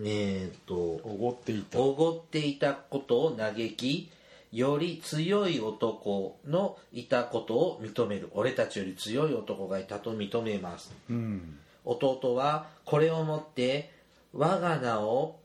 [0.00, 1.80] えっとおごっていた。
[1.80, 4.08] おごっていたことを嘆き
[4.52, 8.30] より強い男のいたことを認める。
[8.32, 10.92] 俺たちより強い男がいたと認めます。
[11.10, 11.58] うん。
[11.84, 13.90] 弟はこれをもって
[14.32, 15.40] 我が名を、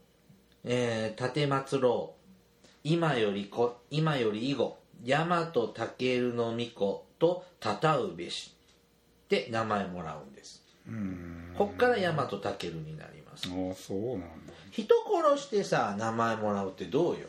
[0.64, 2.20] えー、立てろう。
[2.84, 8.54] 今よりこ今より以後大和武の御子とたたうべし
[9.26, 10.62] って名前もらうんです。
[10.88, 11.54] うん。
[11.56, 12.40] こっから大和武
[12.80, 13.48] になります。
[13.48, 14.26] ああそうなんだ。
[14.70, 17.28] 人殺してさ名前もらうってどうよ？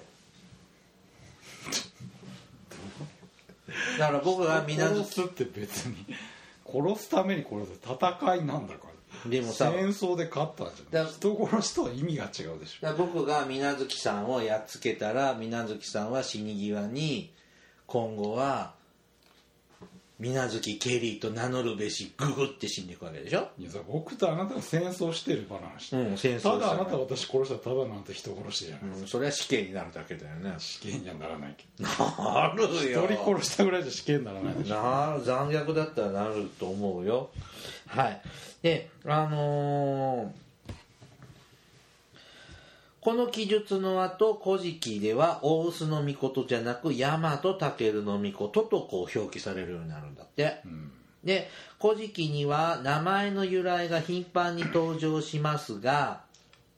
[4.00, 5.96] だから僕がみんな殺すって別に。
[6.68, 8.88] 殺すために殺す戦いなんだか
[9.24, 9.30] ら。
[9.30, 10.68] でもさ戦争で勝ったん。
[10.68, 12.94] じゃな人殺しとは意味が違うでしょ。
[12.98, 17.32] 僕が水無月さんをやっつけたら水無月さんは死に際に
[17.88, 18.74] 今後は
[20.17, 23.50] 水無月ケリーと名乗るべしググって死んでいくわけでしょ？
[23.60, 30.56] いやさ僕とあなたが戦争してる話、うん戦争ただあなたが私殺したらただなんて人殺しじゃない、うんそれは死刑になるだけだよね。
[30.58, 31.84] 死刑にはならないけど。
[32.24, 33.06] なるよ。
[33.06, 34.76] 一人殺したぐらいじゃ死刑にならないでしょ。
[34.76, 37.30] な残虐だったらなると思うよ。
[37.88, 38.21] はい。
[38.62, 40.44] であのー
[43.06, 50.63] この記述の後古事記では大臼の御事じゃなく大和武の御事とこう表記されるようになるんだって、
[51.24, 51.48] で
[51.80, 56.22] 古事記には名前の由来が頻繁に登場しますが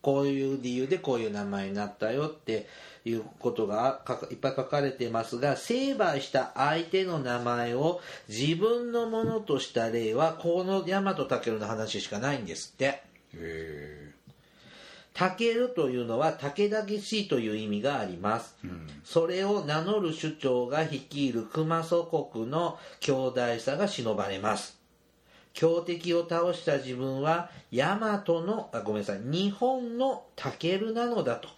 [0.01, 2.67] こういう理由でこういう名前になったよって
[3.05, 12.85] いうことがかいっぱい書かれてますが成敗した相手の名前を自分のものとした例はこの大和武の話しかないんですって。
[12.85, 13.01] へ
[13.33, 14.06] え
[15.17, 18.55] 武というのは武田しいという意味があります、
[19.03, 24.77] それを名乗る首長が率いる熊祖国の強大さが忍ばれます。
[25.53, 29.21] 強敵を倒した自分は大和のあごめんなさい。
[29.23, 31.49] 日本の武なのだと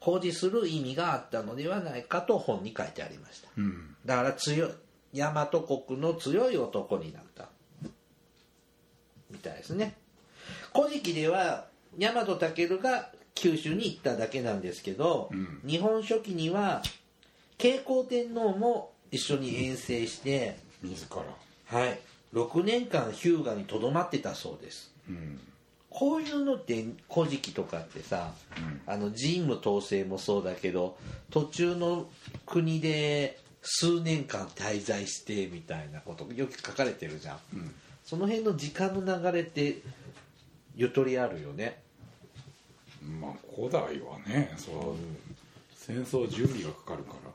[0.00, 3.48] 誇示する意味があったのではないかと本に書いてありました、
[4.06, 4.70] だから強い
[5.12, 7.50] 大和国の強い男になった。
[9.30, 9.98] みたいですね。
[10.74, 11.66] 古事記では
[11.98, 15.30] 大和武が九州に行っただけなんですけど、
[15.66, 16.82] 日本書紀には
[17.58, 21.78] 慶光天皇も一緒に遠征して、自ら。
[21.78, 21.98] はい、
[22.32, 24.92] 6年間日向にとどまってたそうです。
[25.08, 25.40] うん。
[25.90, 28.34] こういうのって「古事記」とかってさ、
[28.86, 30.98] あの神武統制もそうだけど
[31.30, 32.10] 途中の
[32.44, 37.38] 国で数年間滞在してみたいなことよく書かれてるじゃん、
[38.04, 39.78] その辺の時間の流れって
[40.74, 41.82] ゆとりあるよね
[43.20, 44.74] まあ古代はねそう
[45.74, 47.30] 戦争準備がかかるから。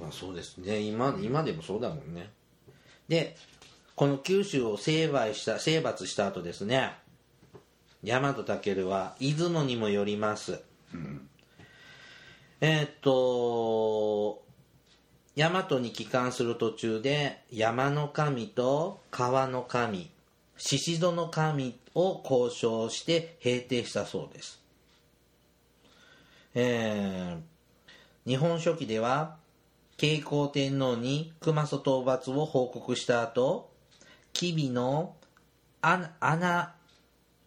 [0.00, 0.80] まあそうですね。
[0.80, 2.30] 今今でもそうだもんね。
[3.08, 3.36] で
[3.94, 6.92] この九州を征伐した征伐した後ですね。
[8.04, 10.60] 大和武は出雲にも寄ります、
[12.60, 14.40] えーっと
[15.36, 20.10] 大和に帰還する途中で山の神と川の神
[20.58, 24.60] 宍戸の神を交渉して平定したそうです。
[26.54, 27.58] えー
[28.28, 29.36] 日本書紀では
[29.96, 33.70] 慶光天皇に熊祖討伐を報告した後
[34.34, 35.14] 吉備の
[35.80, 36.74] 穴穴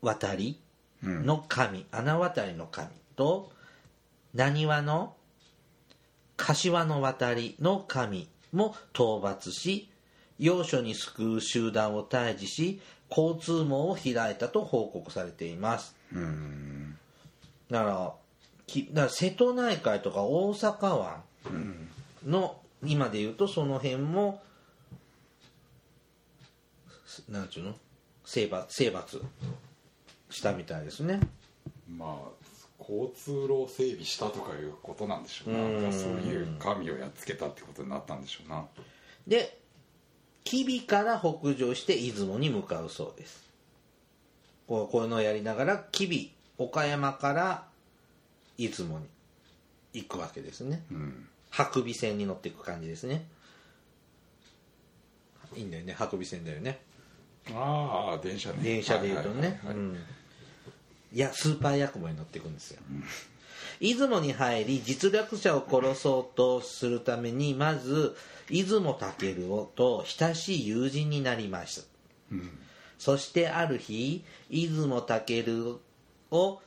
[0.02, 0.60] 渡り
[1.04, 3.52] の神、穴渡りの神と
[4.34, 5.13] 浪速の
[6.36, 9.88] 柏の渡りの神も討伐し
[10.39, 12.82] 要所に救う集団を退治し
[13.15, 15.95] 交通網を開いたと報告されています。
[17.69, 18.13] だから
[18.65, 21.24] きだから瀬戸内海とか大阪湾
[22.26, 24.41] の、今で言うとその辺も
[27.30, 27.76] なんちゅうの？
[28.24, 29.21] 征伐征伐
[30.30, 31.19] したみたいですね。
[31.89, 32.30] まあ
[32.80, 35.60] 交通路を整備したとかいうことなんでしょうな。
[35.60, 38.65] なんかそういう神をやっつけたってことになったんでしょうな。
[39.28, 39.61] で
[40.43, 43.49] 吉備から北上して出雲に向かうそうです。
[44.67, 46.27] こうこういうのをやりながら吉備
[46.58, 47.63] 岡山から
[48.58, 49.06] 出雲に
[49.93, 50.84] 行くわけですね、
[51.49, 53.25] 白尾線に乗っていく感じですね。
[55.56, 56.80] いいんだよね白尾線だよね。
[57.54, 58.60] ああ電車ね。
[58.62, 59.75] 電車でいうとね、はいはいはいはい。
[59.75, 59.97] うん。
[61.13, 62.80] いやスーパーヤクモに乗っていくんですよ、
[63.82, 68.15] 出雲に入り実力者を殺そうとするためにまず
[68.48, 71.82] 出雲武をと親しい友人になりました、
[73.00, 75.80] そしてある日出雲武
[76.30, 76.62] を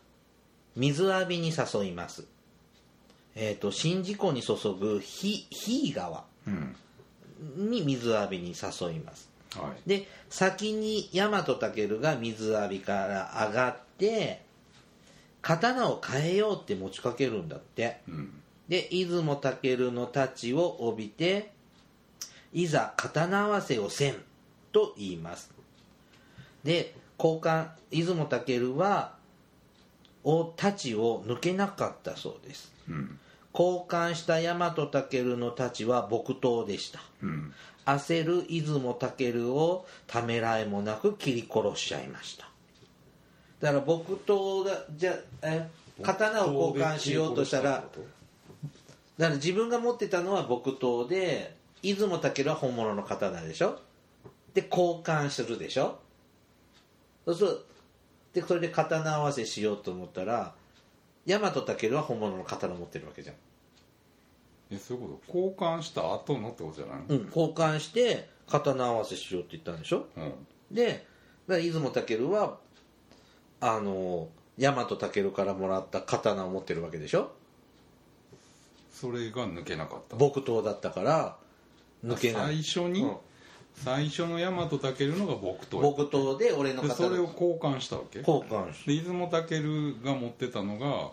[0.74, 2.26] 水浴びに誘います。
[3.36, 6.24] えっ、と宍道湖に注ぐひひい川
[7.56, 9.30] に水浴びに誘います。
[9.56, 9.88] はい。
[9.88, 14.43] で先に大和武が水浴びから上がって
[15.44, 18.00] 刀を変えようって持ちかけるんだって、
[18.68, 21.52] で出雲武の太刀を帯びて
[22.54, 24.14] いざ刀合わせをせん
[24.72, 25.52] と言います。
[26.64, 29.12] で交換出雲武は
[30.24, 32.72] お太刀を抜けなかったそうです、
[33.52, 37.00] 交換した大和武の太刀は木刀でした、
[37.84, 42.48] 焦る出雲武をためらいもなく切り殺しちゃいました
[43.64, 45.66] だから木刀がじゃえ
[46.02, 47.86] 刀を交換しようとしたらだか
[49.16, 53.78] ら自分が持ってたのは木刀で出雲武は本物の刀でしょ？
[54.52, 55.98] で交換するでしょ？
[57.24, 57.64] そうする。
[58.34, 60.52] でそれで刀合わせしようと思ったら
[61.26, 63.36] 大和武は本物の刀持ってるわけじゃん。
[64.72, 65.38] えそういうこと？
[65.38, 67.04] 交換した後のってことじゃないの？
[67.08, 70.04] うん、交換して刀合わせしようって言ったんでしょ？
[70.18, 70.32] うん。
[70.70, 71.06] で
[71.48, 72.58] だから出雲武は
[73.66, 77.32] あの大和武からもらった刀を持ってるわけでしょ？
[78.92, 80.16] それが抜けなかった。
[80.16, 81.36] 木刀だったから
[82.04, 82.62] 抜けない。
[82.62, 83.16] 最初に、うん。
[83.74, 84.78] 最初の大和武
[85.16, 88.18] のが木刀木刀で俺ので刀それを交換したわけ？
[88.18, 91.10] 交換しで出雲武が持ってたのが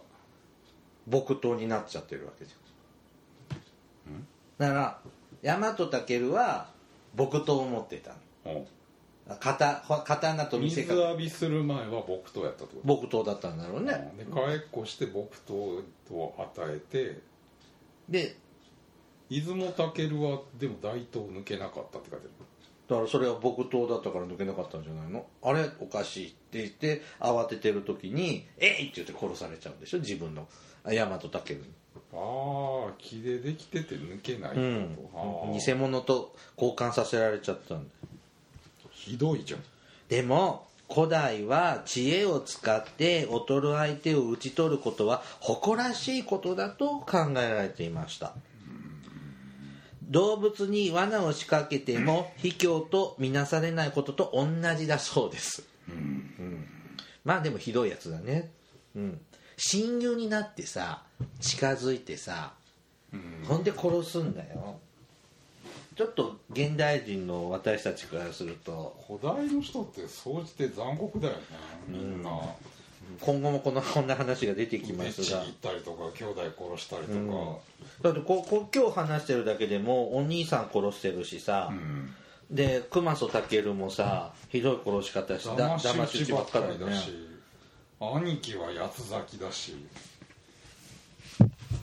[1.07, 4.27] 木刀になっちゃってるわけじゃん。
[4.57, 4.99] だから
[5.41, 6.69] 大和武は
[7.15, 8.11] 木刀を持ってた
[8.45, 8.51] の。
[8.51, 8.67] お
[9.39, 12.87] 刀刀と見せ水か浴びする前は木刀やったってこと？
[12.87, 14.11] 木刀だったんだろうね。
[14.17, 14.33] で帰っ
[14.71, 15.57] こして木刀
[16.11, 17.19] を与えて
[18.09, 18.35] で
[19.29, 22.27] 出雲武はでも大東抜けなかったって書いて
[22.89, 25.25] だからそれは木刀だったから抜けなかったんじゃないの？
[25.41, 29.99] あれおかしいって言って慌ててる時に「えい!」って言って殺されちゃうんでしょ？
[29.99, 30.47] 自分の
[30.83, 31.61] あ大和武に。
[31.93, 34.97] あるああ木でできてて抜けないってうん。
[35.57, 37.93] 偽物と交換させられちゃったんだ
[39.05, 39.59] ひどいじゃん。
[40.09, 48.33] でも古代は知恵を使って劣る相手を討ち取ることは誇らしいことだと考えられていました。
[50.03, 56.67] 動物に罠を仕掛けても卑怯とみなされないことと同じだそうです、うん。
[57.23, 58.51] まあでもひどいやつだね、
[58.93, 59.21] うん、
[59.55, 61.03] 親友になってさ
[61.39, 62.51] 近づいてさ
[63.47, 64.79] ほんで殺すんだよ
[66.01, 71.39] ちょっと現代人の私たちからすると古代の人って総じて残酷だよね
[71.87, 72.31] みんな。
[73.19, 75.43] 今後もこのこんな話が出てきますが。
[75.43, 76.41] ぎったりとか兄弟
[76.75, 77.59] 殺したりとか。
[78.01, 82.15] だってここ今日話してるだけでもお兄さん殺してるしさ、うん。
[82.49, 87.11] で熊曽健もさひどい殺し方してだ騙し討ちばっかりだし。
[87.99, 89.75] 兄貴は八つ咲きだし。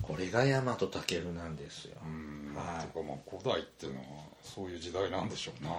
[0.03, 2.28] これが大和健なんですよ、うん
[2.59, 2.87] はい。
[2.87, 4.07] てかまあ古代っていうのは
[4.43, 5.71] そういう時代なんでしょうな。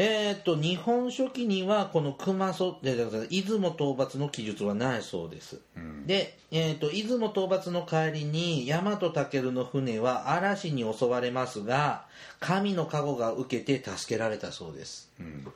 [0.00, 5.58] えーっと日本書紀にはこの熊曽でだから出雲討伐の記述はないそうです、
[6.06, 12.06] で、えーっと出雲討伐の帰りに大和健の船は嵐に襲われますが
[12.38, 15.10] 神の加護が受けて助けられたそうです。
[15.18, 15.44] うん。
[15.44, 15.50] だ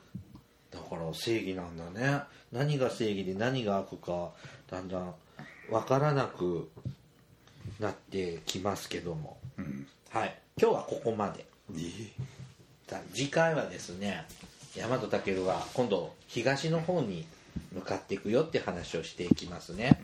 [0.77, 2.23] から正義なんだね。
[2.51, 4.31] 何が正義で何が悪か
[4.69, 5.13] だんだん
[5.69, 6.69] 分からなく
[7.79, 9.37] なってきますけども。
[9.47, 9.52] うん
[10.13, 10.35] はい。
[10.61, 11.43] 今日はここまで。
[11.75, 12.11] え
[12.87, 14.25] さあ次回はですね
[14.77, 17.25] 大和健は今度東の方に
[17.73, 19.99] 向かっていくよって話をしていきますね。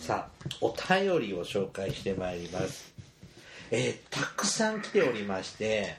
[0.00, 2.92] さあお便りを紹介してまいります。
[3.70, 5.94] えーたくさん来ておりまして、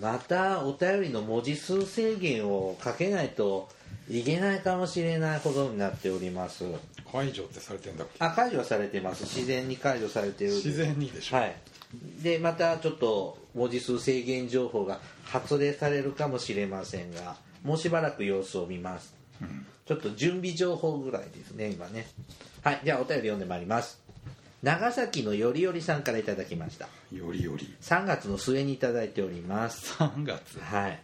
[0.00, 3.70] またお便りの文字数制限をかけないと
[4.10, 6.64] いけないかもしれないほどになっております。
[7.10, 8.24] 解除ってされてんだっけ？
[8.24, 9.24] あ解除はされてます。
[9.24, 10.50] 自然に解除されてる。
[10.50, 11.36] 自然にでしょ。
[11.36, 11.56] はい。
[12.22, 19.14] でまたちょっと文字数制限情報が発令されるかもしれませんがもうしばらく様子を見ます、
[19.86, 22.06] ちょっと準備情報ぐらいですね今ね。
[22.62, 24.00] はいじゃあお便り読んでまいります。
[24.62, 26.88] 長崎のよりよりさんからいただきました。
[27.12, 27.74] よりより。
[27.82, 29.94] 3月の末にいただいております。
[29.94, 30.58] 3月。
[30.60, 31.02] はい。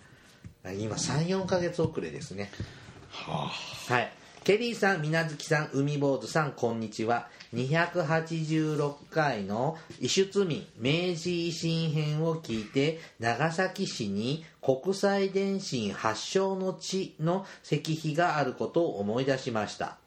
[0.78, 2.51] 今34ヶ月遅れですね
[3.27, 3.51] は
[3.89, 4.12] はい。
[4.45, 7.29] ケリーさん、みなずきさん、海坊主さん、こんにちは。
[7.53, 19.99] 286回の異出民明治維新編を聞いて、長崎市に国際電信発祥の地の石碑があることを思い出しました。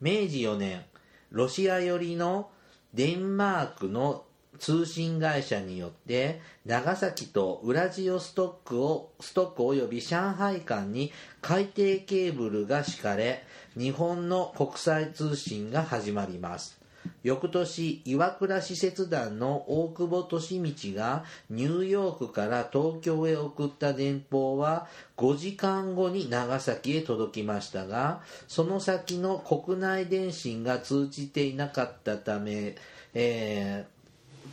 [0.00, 0.84] 明治4年、
[1.30, 2.50] ロシア寄りの
[2.92, 4.24] デンマークの
[4.58, 13.44] 通信会社によって長崎とウラジオストックをストックおよび上海間に海底ケーブルが敷かれ
[13.76, 16.78] 日本の国際通信が始まります。
[17.22, 24.86] 翌年岩倉使節団の大久保利通がニューヨークから東京へ送った電報は
[25.16, 32.76] 5時間後に長崎へ届きましたがその先の国内電信が通じていなかったため、
[33.14, 33.97] えー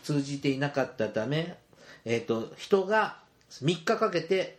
[0.04, 1.56] 通じていなかったため、
[2.06, 3.18] えー、と人が
[3.50, 4.58] 3日かけて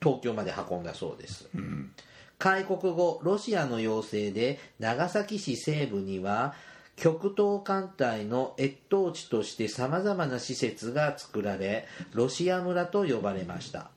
[0.00, 1.90] 東京まで運んだそうです、うん
[2.38, 6.54] 開国後ロシアの要請で長崎市西部には
[6.96, 13.90] 極東艦隊の越冬地としてさまざまな施設が作られロシア村と呼ばれました。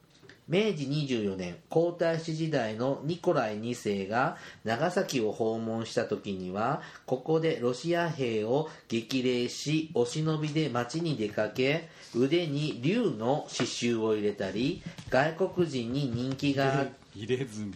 [0.50, 17.72] 明治24年皇太子時代のニコライ2世が長崎を訪問した時にはここでロシア兵を激励しお忍びで町に出かけ腕に竜の刺繍を入れたり外国人に人気が入れ墨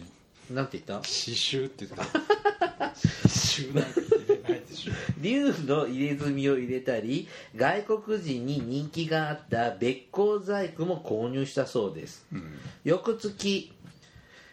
[0.50, 0.94] なんて言った？
[0.94, 2.04] 刺繍って言った。
[3.24, 4.03] 刺繍なん
[5.20, 12.26] 竜の入れ墨を入れたり外国人に人気があったべっ甲細工も購入したそうです、
[12.84, 13.72] 翌月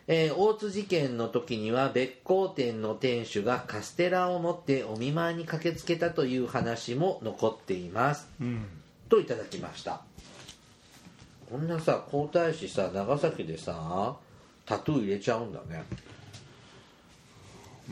[0.08, 8.66] えー大津事件の時には別光店の店主がカステラを持ってお見舞いに駆けつけたという話も残っています、うん。
[9.10, 10.02] といただきました。
[11.50, 14.16] こんなさ皇太子さ長崎でさ
[14.66, 15.84] タトゥー入れちゃうんだね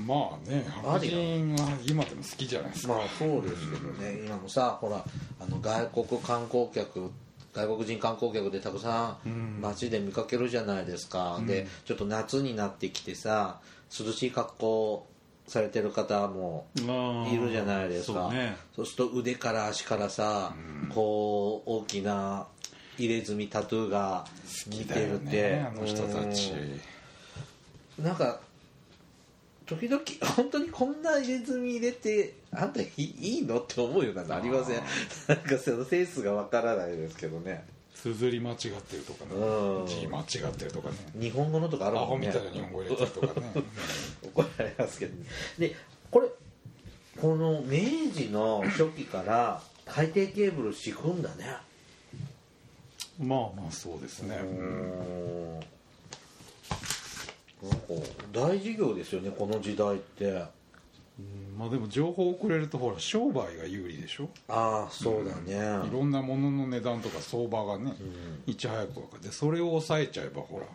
[0.05, 4.21] まあね白人は今でも好きじゃないですか、まあそうですけどね。
[4.25, 5.03] 今もさほら
[5.39, 7.11] あの外国観光客
[7.53, 13.59] 外国人観光客でたくさん街で見かけるじゃないですか、でちょっと夏になってきてさ
[13.97, 15.07] 涼しい格好
[15.49, 18.23] されてる方もいるじゃないですか。
[18.23, 18.55] そうね。
[18.73, 20.53] すると腕から足からさ、
[20.93, 22.45] こう大きな
[22.97, 24.25] 入れ墨タトゥーが
[24.67, 26.53] 似てるって、ねあの人たち。
[27.97, 28.05] うん。
[28.05, 28.39] なんか
[29.69, 30.01] 時々
[30.35, 34.81] 本当にこんな入れ墨入れてあんたいいのって思うようなのありません？
[35.27, 37.65] なんかそのセンスがわからないですけどね。
[37.95, 39.85] 綴り間違ってるとかうん。
[39.85, 40.95] ね字間違ってるとかね。
[41.19, 42.27] 日本語のとかあるアホもんね。
[42.27, 43.51] みたいな日本語入れてるとかね。
[44.23, 45.25] 怒られますけどね。
[45.57, 45.75] で
[46.09, 46.29] これ
[47.21, 51.57] この明治の初期から海底ケーブル敷くんだね。
[53.19, 55.59] まあまあそうですね、ううんん
[57.63, 57.77] なんか
[58.31, 60.43] 大事業ですよねこの時代って。
[61.57, 64.29] まあでも情報をくれるとほら商売が有利でしょ。
[64.47, 67.93] ああそうだね、いろんなものの値段とか相場がね、
[68.47, 70.65] いち早く分かってそれを抑えちゃえばほら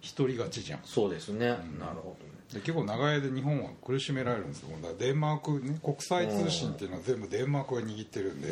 [0.00, 0.80] 一人勝ちじゃん。
[0.84, 2.30] そうですね、なるほどね。
[2.52, 4.68] で結構長い間日本は苦しめられるんですよ。
[4.80, 8.48] だからデンマークね国際通信っていうのは全部デンマークが握ってるんで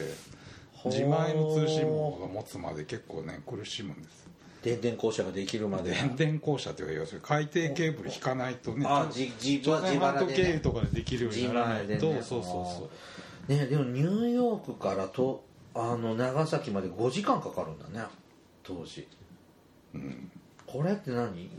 [0.86, 4.27] 自前の通信網が持つまで結構ね苦しむんです
[4.70, 10.60] 電電公社ができるまで電電公社というか要するに海底ケーブル引かないとねあじ自朝鮮半島経由ね。
[10.60, 12.90] とかでできるようにならないと、そうそうそ
[13.48, 13.52] う。
[13.52, 15.44] ねでもニューヨークからと
[15.74, 18.06] あの長崎まで5時間かかるんだね。
[18.62, 19.08] 当時、
[20.66, 21.50] これって何？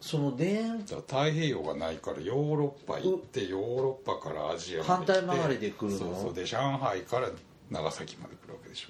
[0.00, 5.12] その電太平洋がないからヨーロッパ行ってヨーロッパからアジアまで行って。
[5.12, 5.98] 反対回りで来るの？
[5.98, 6.34] そうそう。
[6.34, 7.30] で上海から
[7.70, 8.88] 長崎まで来るわけでしょ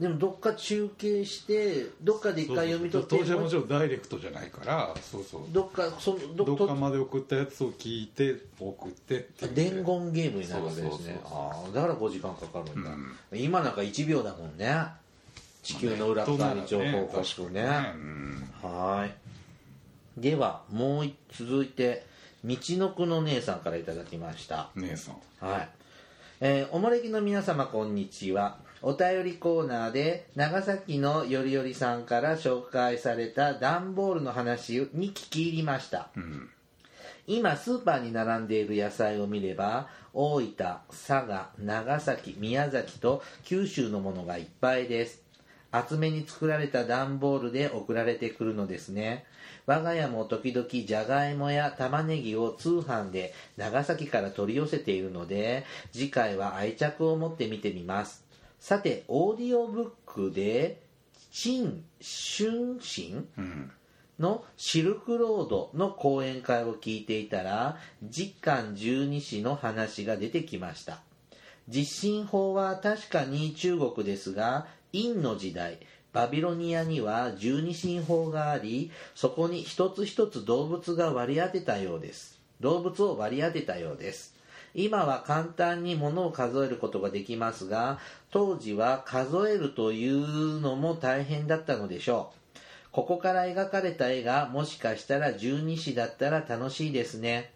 [0.00, 5.42] でもどっか中継してどっかで一回読み取って当時はもちろんダイレクトじゃないからそうそう。
[5.50, 11.20] どっかそのどどっかまで送ったやつを聞いて送って伝言ゲームになるわけですね。
[11.22, 12.90] ああだから5時間かかるんだ、
[13.36, 14.74] 今なんか1秒だもんね。
[15.62, 18.50] 地球の裏側に情報を欲しくね,、うん。
[18.62, 19.12] はーい。
[20.16, 22.06] ではもう一続いて
[22.42, 24.70] 道のくの姉さんからいただきました。
[24.76, 25.46] 姉さん。
[25.46, 25.68] はい。
[26.40, 28.69] えーおもれきの皆様こんにちは。
[28.82, 36.08] お便りコーナーで長崎のよりよりさんから紹介された段ボールの話に聞き入りました。
[37.26, 40.54] 今スーパーに並んでいる野菜を見れば大分、
[40.88, 45.22] 佐賀、長崎、宮崎と九州のものがいっぱいです。
[45.70, 49.26] 厚めに作られた段ボールで送られてくるのですね。
[49.66, 58.29] 我が家も時々じゃがいもや玉ねぎを通販で長崎から取り寄せているので、次回は愛着を持って見てみます。
[58.60, 60.82] さて、オーディオブックで、
[61.32, 63.72] 陳春心うん。
[64.20, 71.00] のシルクロードの講演会を聞いていたら実感十二支の話が出てきました。
[71.68, 75.78] 実心法は確かに中国ですが陰の時代
[76.12, 82.38] バビロニアには十二神法がありそこに一つ一つ動物が割り当てたようです。
[82.60, 84.34] 動物を割り当てたようです
[84.74, 87.98] 今は簡単に物を数えることができますが
[88.30, 92.40] 当時は数えるというのも大変だったのでしょう。
[92.92, 97.52] ここから描かれた絵がもしかしたら十二支だったら楽しいですね。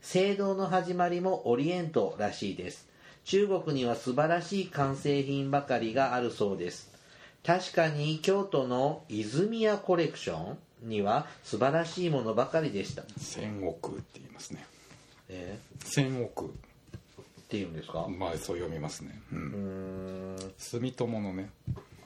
[0.00, 2.88] 聖堂の始まりもオリエントらしいです。
[3.24, 6.92] 中国には素晴らしい完成品ばかりがあるそうです。
[7.44, 13.02] 確かに京都の泉屋コレクションには素晴らしいものばかりでした。
[13.18, 14.66] 千億って言いますね。
[15.28, 16.44] え千億。
[16.44, 18.06] ーっていうんですか？
[18.08, 20.36] まあそう読みますね、う、うん。
[20.58, 21.48] 住友のね。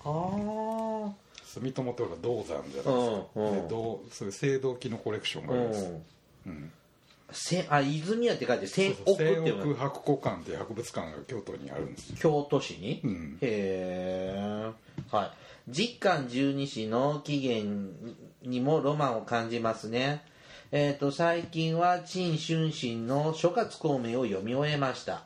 [0.04, 1.12] ああ
[1.44, 2.92] 住友ってほら銅山じゃないですか、
[3.34, 3.62] うんうん。
[3.62, 5.92] で銅そういう青銅器のコレクションがあります、
[6.46, 6.72] うん。
[7.32, 12.16] せあ泉屋って書いて千億っていうの千億博古館っていう博物館が京都にあるんですよ。
[12.20, 13.38] 京都市に、うん。
[13.40, 14.70] へえ
[15.10, 15.30] はい。
[15.68, 17.96] 実感十二支の起源
[18.42, 20.24] にもロマンを感じますね
[20.74, 25.24] えー、と最近は陳春心の諸葛孔明を読み終えました、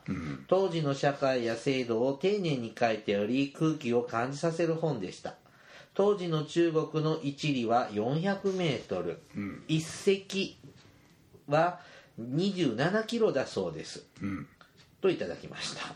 [0.49, 5.35] 当時の社会や制度を丁寧に書いており空気を感じさせる本でした。
[5.95, 9.21] 当時の中国の一里は400メートル、
[9.69, 10.59] 一隻
[11.47, 11.79] は
[12.21, 14.49] 27キロだそうです、ん。
[15.01, 15.95] といただきました。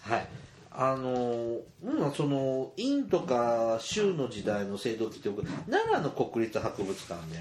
[0.00, 0.26] はい。
[0.70, 7.38] あのうんその陰とか州の時代の制度期って僕奈良の国立博物館で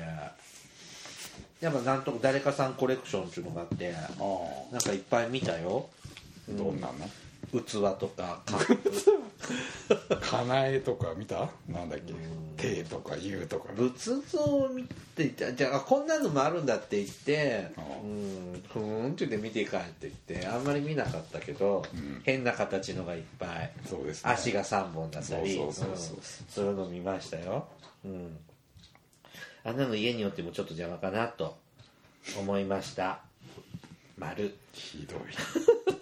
[1.59, 4.09] やっぱなんとか誰かさんコレクションっていうのがあってあ
[4.71, 5.89] なんかいっぱい見たよ。
[6.49, 6.93] あどんなの？
[7.49, 8.41] 器とか。
[10.19, 11.49] かなえとか見た？
[11.69, 12.13] なんだっけ
[12.57, 13.71] 「て」とか「ゆう」とか。
[13.73, 14.83] 仏像を見
[15.15, 17.71] てじゃじゃあこんなのもあるんだって言って
[18.03, 22.21] うんふーんって言って見て帰って言ってあんまり見なかったけど、ん。
[22.23, 23.71] 変な形のがいっぱい。
[23.87, 24.31] そうですね。
[24.31, 25.55] 足が3本だったり。
[25.55, 26.15] そうそうそうそう。
[26.15, 26.21] うん。
[26.49, 27.67] そういうの見ましたよ、
[28.03, 28.37] うん、
[29.67, 31.57] あんなの家によってもちょっと邪魔かなと
[32.39, 33.19] 思いました。
[34.17, 34.55] 丸。
[34.77, 35.19] ひどい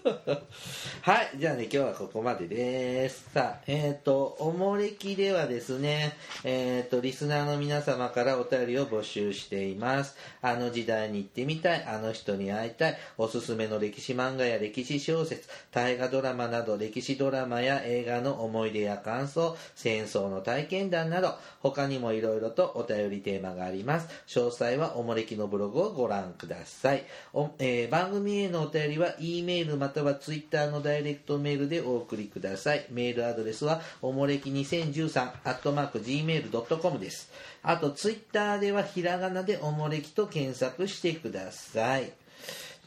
[1.02, 3.28] はい、じゃあね、今日はここまでです。
[3.32, 10.16] さあ、えっ、と、おもれきではですね、えっ、と、リスナーの皆様からお便りを募集しています。
[10.42, 24.08] あの時代に行ってみたい、あの人に会いたい、おすすめの歴史漫画や歴史小説、大河ドラマなど、歴史ドラマや映画の思い出や感想、戦争の体験談など、他にもいろいろとお便りテーマがあります。
[24.26, 27.04] 詳細はおもれきのブログをご覧ください。
[27.32, 32.86] おえー番組へのお便りは E メールまたは Twitter のダイレクトメールでお送りください。
[32.90, 37.30] メールアドレスはおもれき2013アットマーク Gmail.com です。
[37.62, 42.12] あと Twitter ではひらがなでおもれきと検索してください。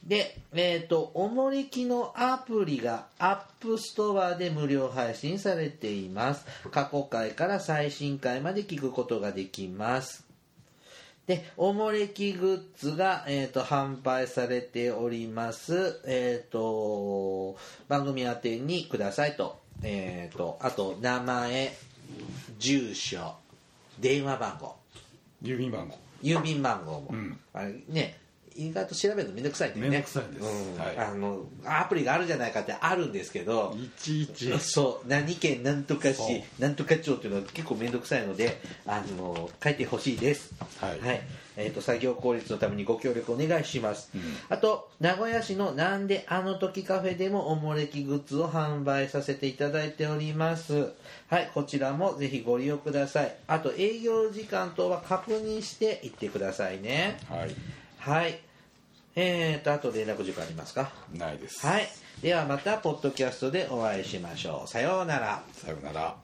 [0.04, 6.46] で、えっ、と、おもれきのアプリが App Store で無料配信されています。
[6.72, 10.29] 過去回から最新回まで聞くことができます。
[11.30, 16.02] で、おもれきグッズが、えー、と販売されております。
[16.08, 17.56] えっ、と、
[17.88, 19.62] 番組宛てにくださいと。
[19.84, 21.72] えっ、と、あと、名前、
[22.58, 23.36] 住所、
[24.00, 24.76] 電話番号、
[25.44, 27.10] 郵便番号郵便番号も。
[27.12, 28.18] うんあれね、
[28.56, 29.82] 意外と調べるのめんどくさいんね。
[29.82, 30.46] めんどくさいです。
[30.46, 30.78] うん。
[30.78, 30.98] はい。
[30.98, 34.58] あの、アプリがあるじゃないかってあるんですけど、いちいち。
[34.60, 35.08] そう。
[35.08, 40.54] 何県なんとか市なんとか町っていうのは結構面倒くさいのであの書いてほしいです。
[40.80, 41.00] はい。
[41.62, 44.22] えー、と作業効率のためにご協力お願いします、うん。
[44.48, 50.94] あと名古屋市のなんであの時カフェでもおもれきグッズを販売させていただいております。
[51.30, 51.52] はい。
[51.54, 53.36] こちらもぜひご利用ください。
[53.48, 57.20] あと営業時間等は確認して行ってくださいね。
[57.30, 57.56] はい
[58.10, 58.40] はい。
[59.16, 60.92] えーとあと連絡時間ありますか？
[61.14, 61.66] ないです。
[61.66, 61.88] はい。
[62.24, 64.68] ではまたポッドキャストでお会いしましょう。
[64.68, 65.44] さようなら。
[65.54, 66.16] さようなら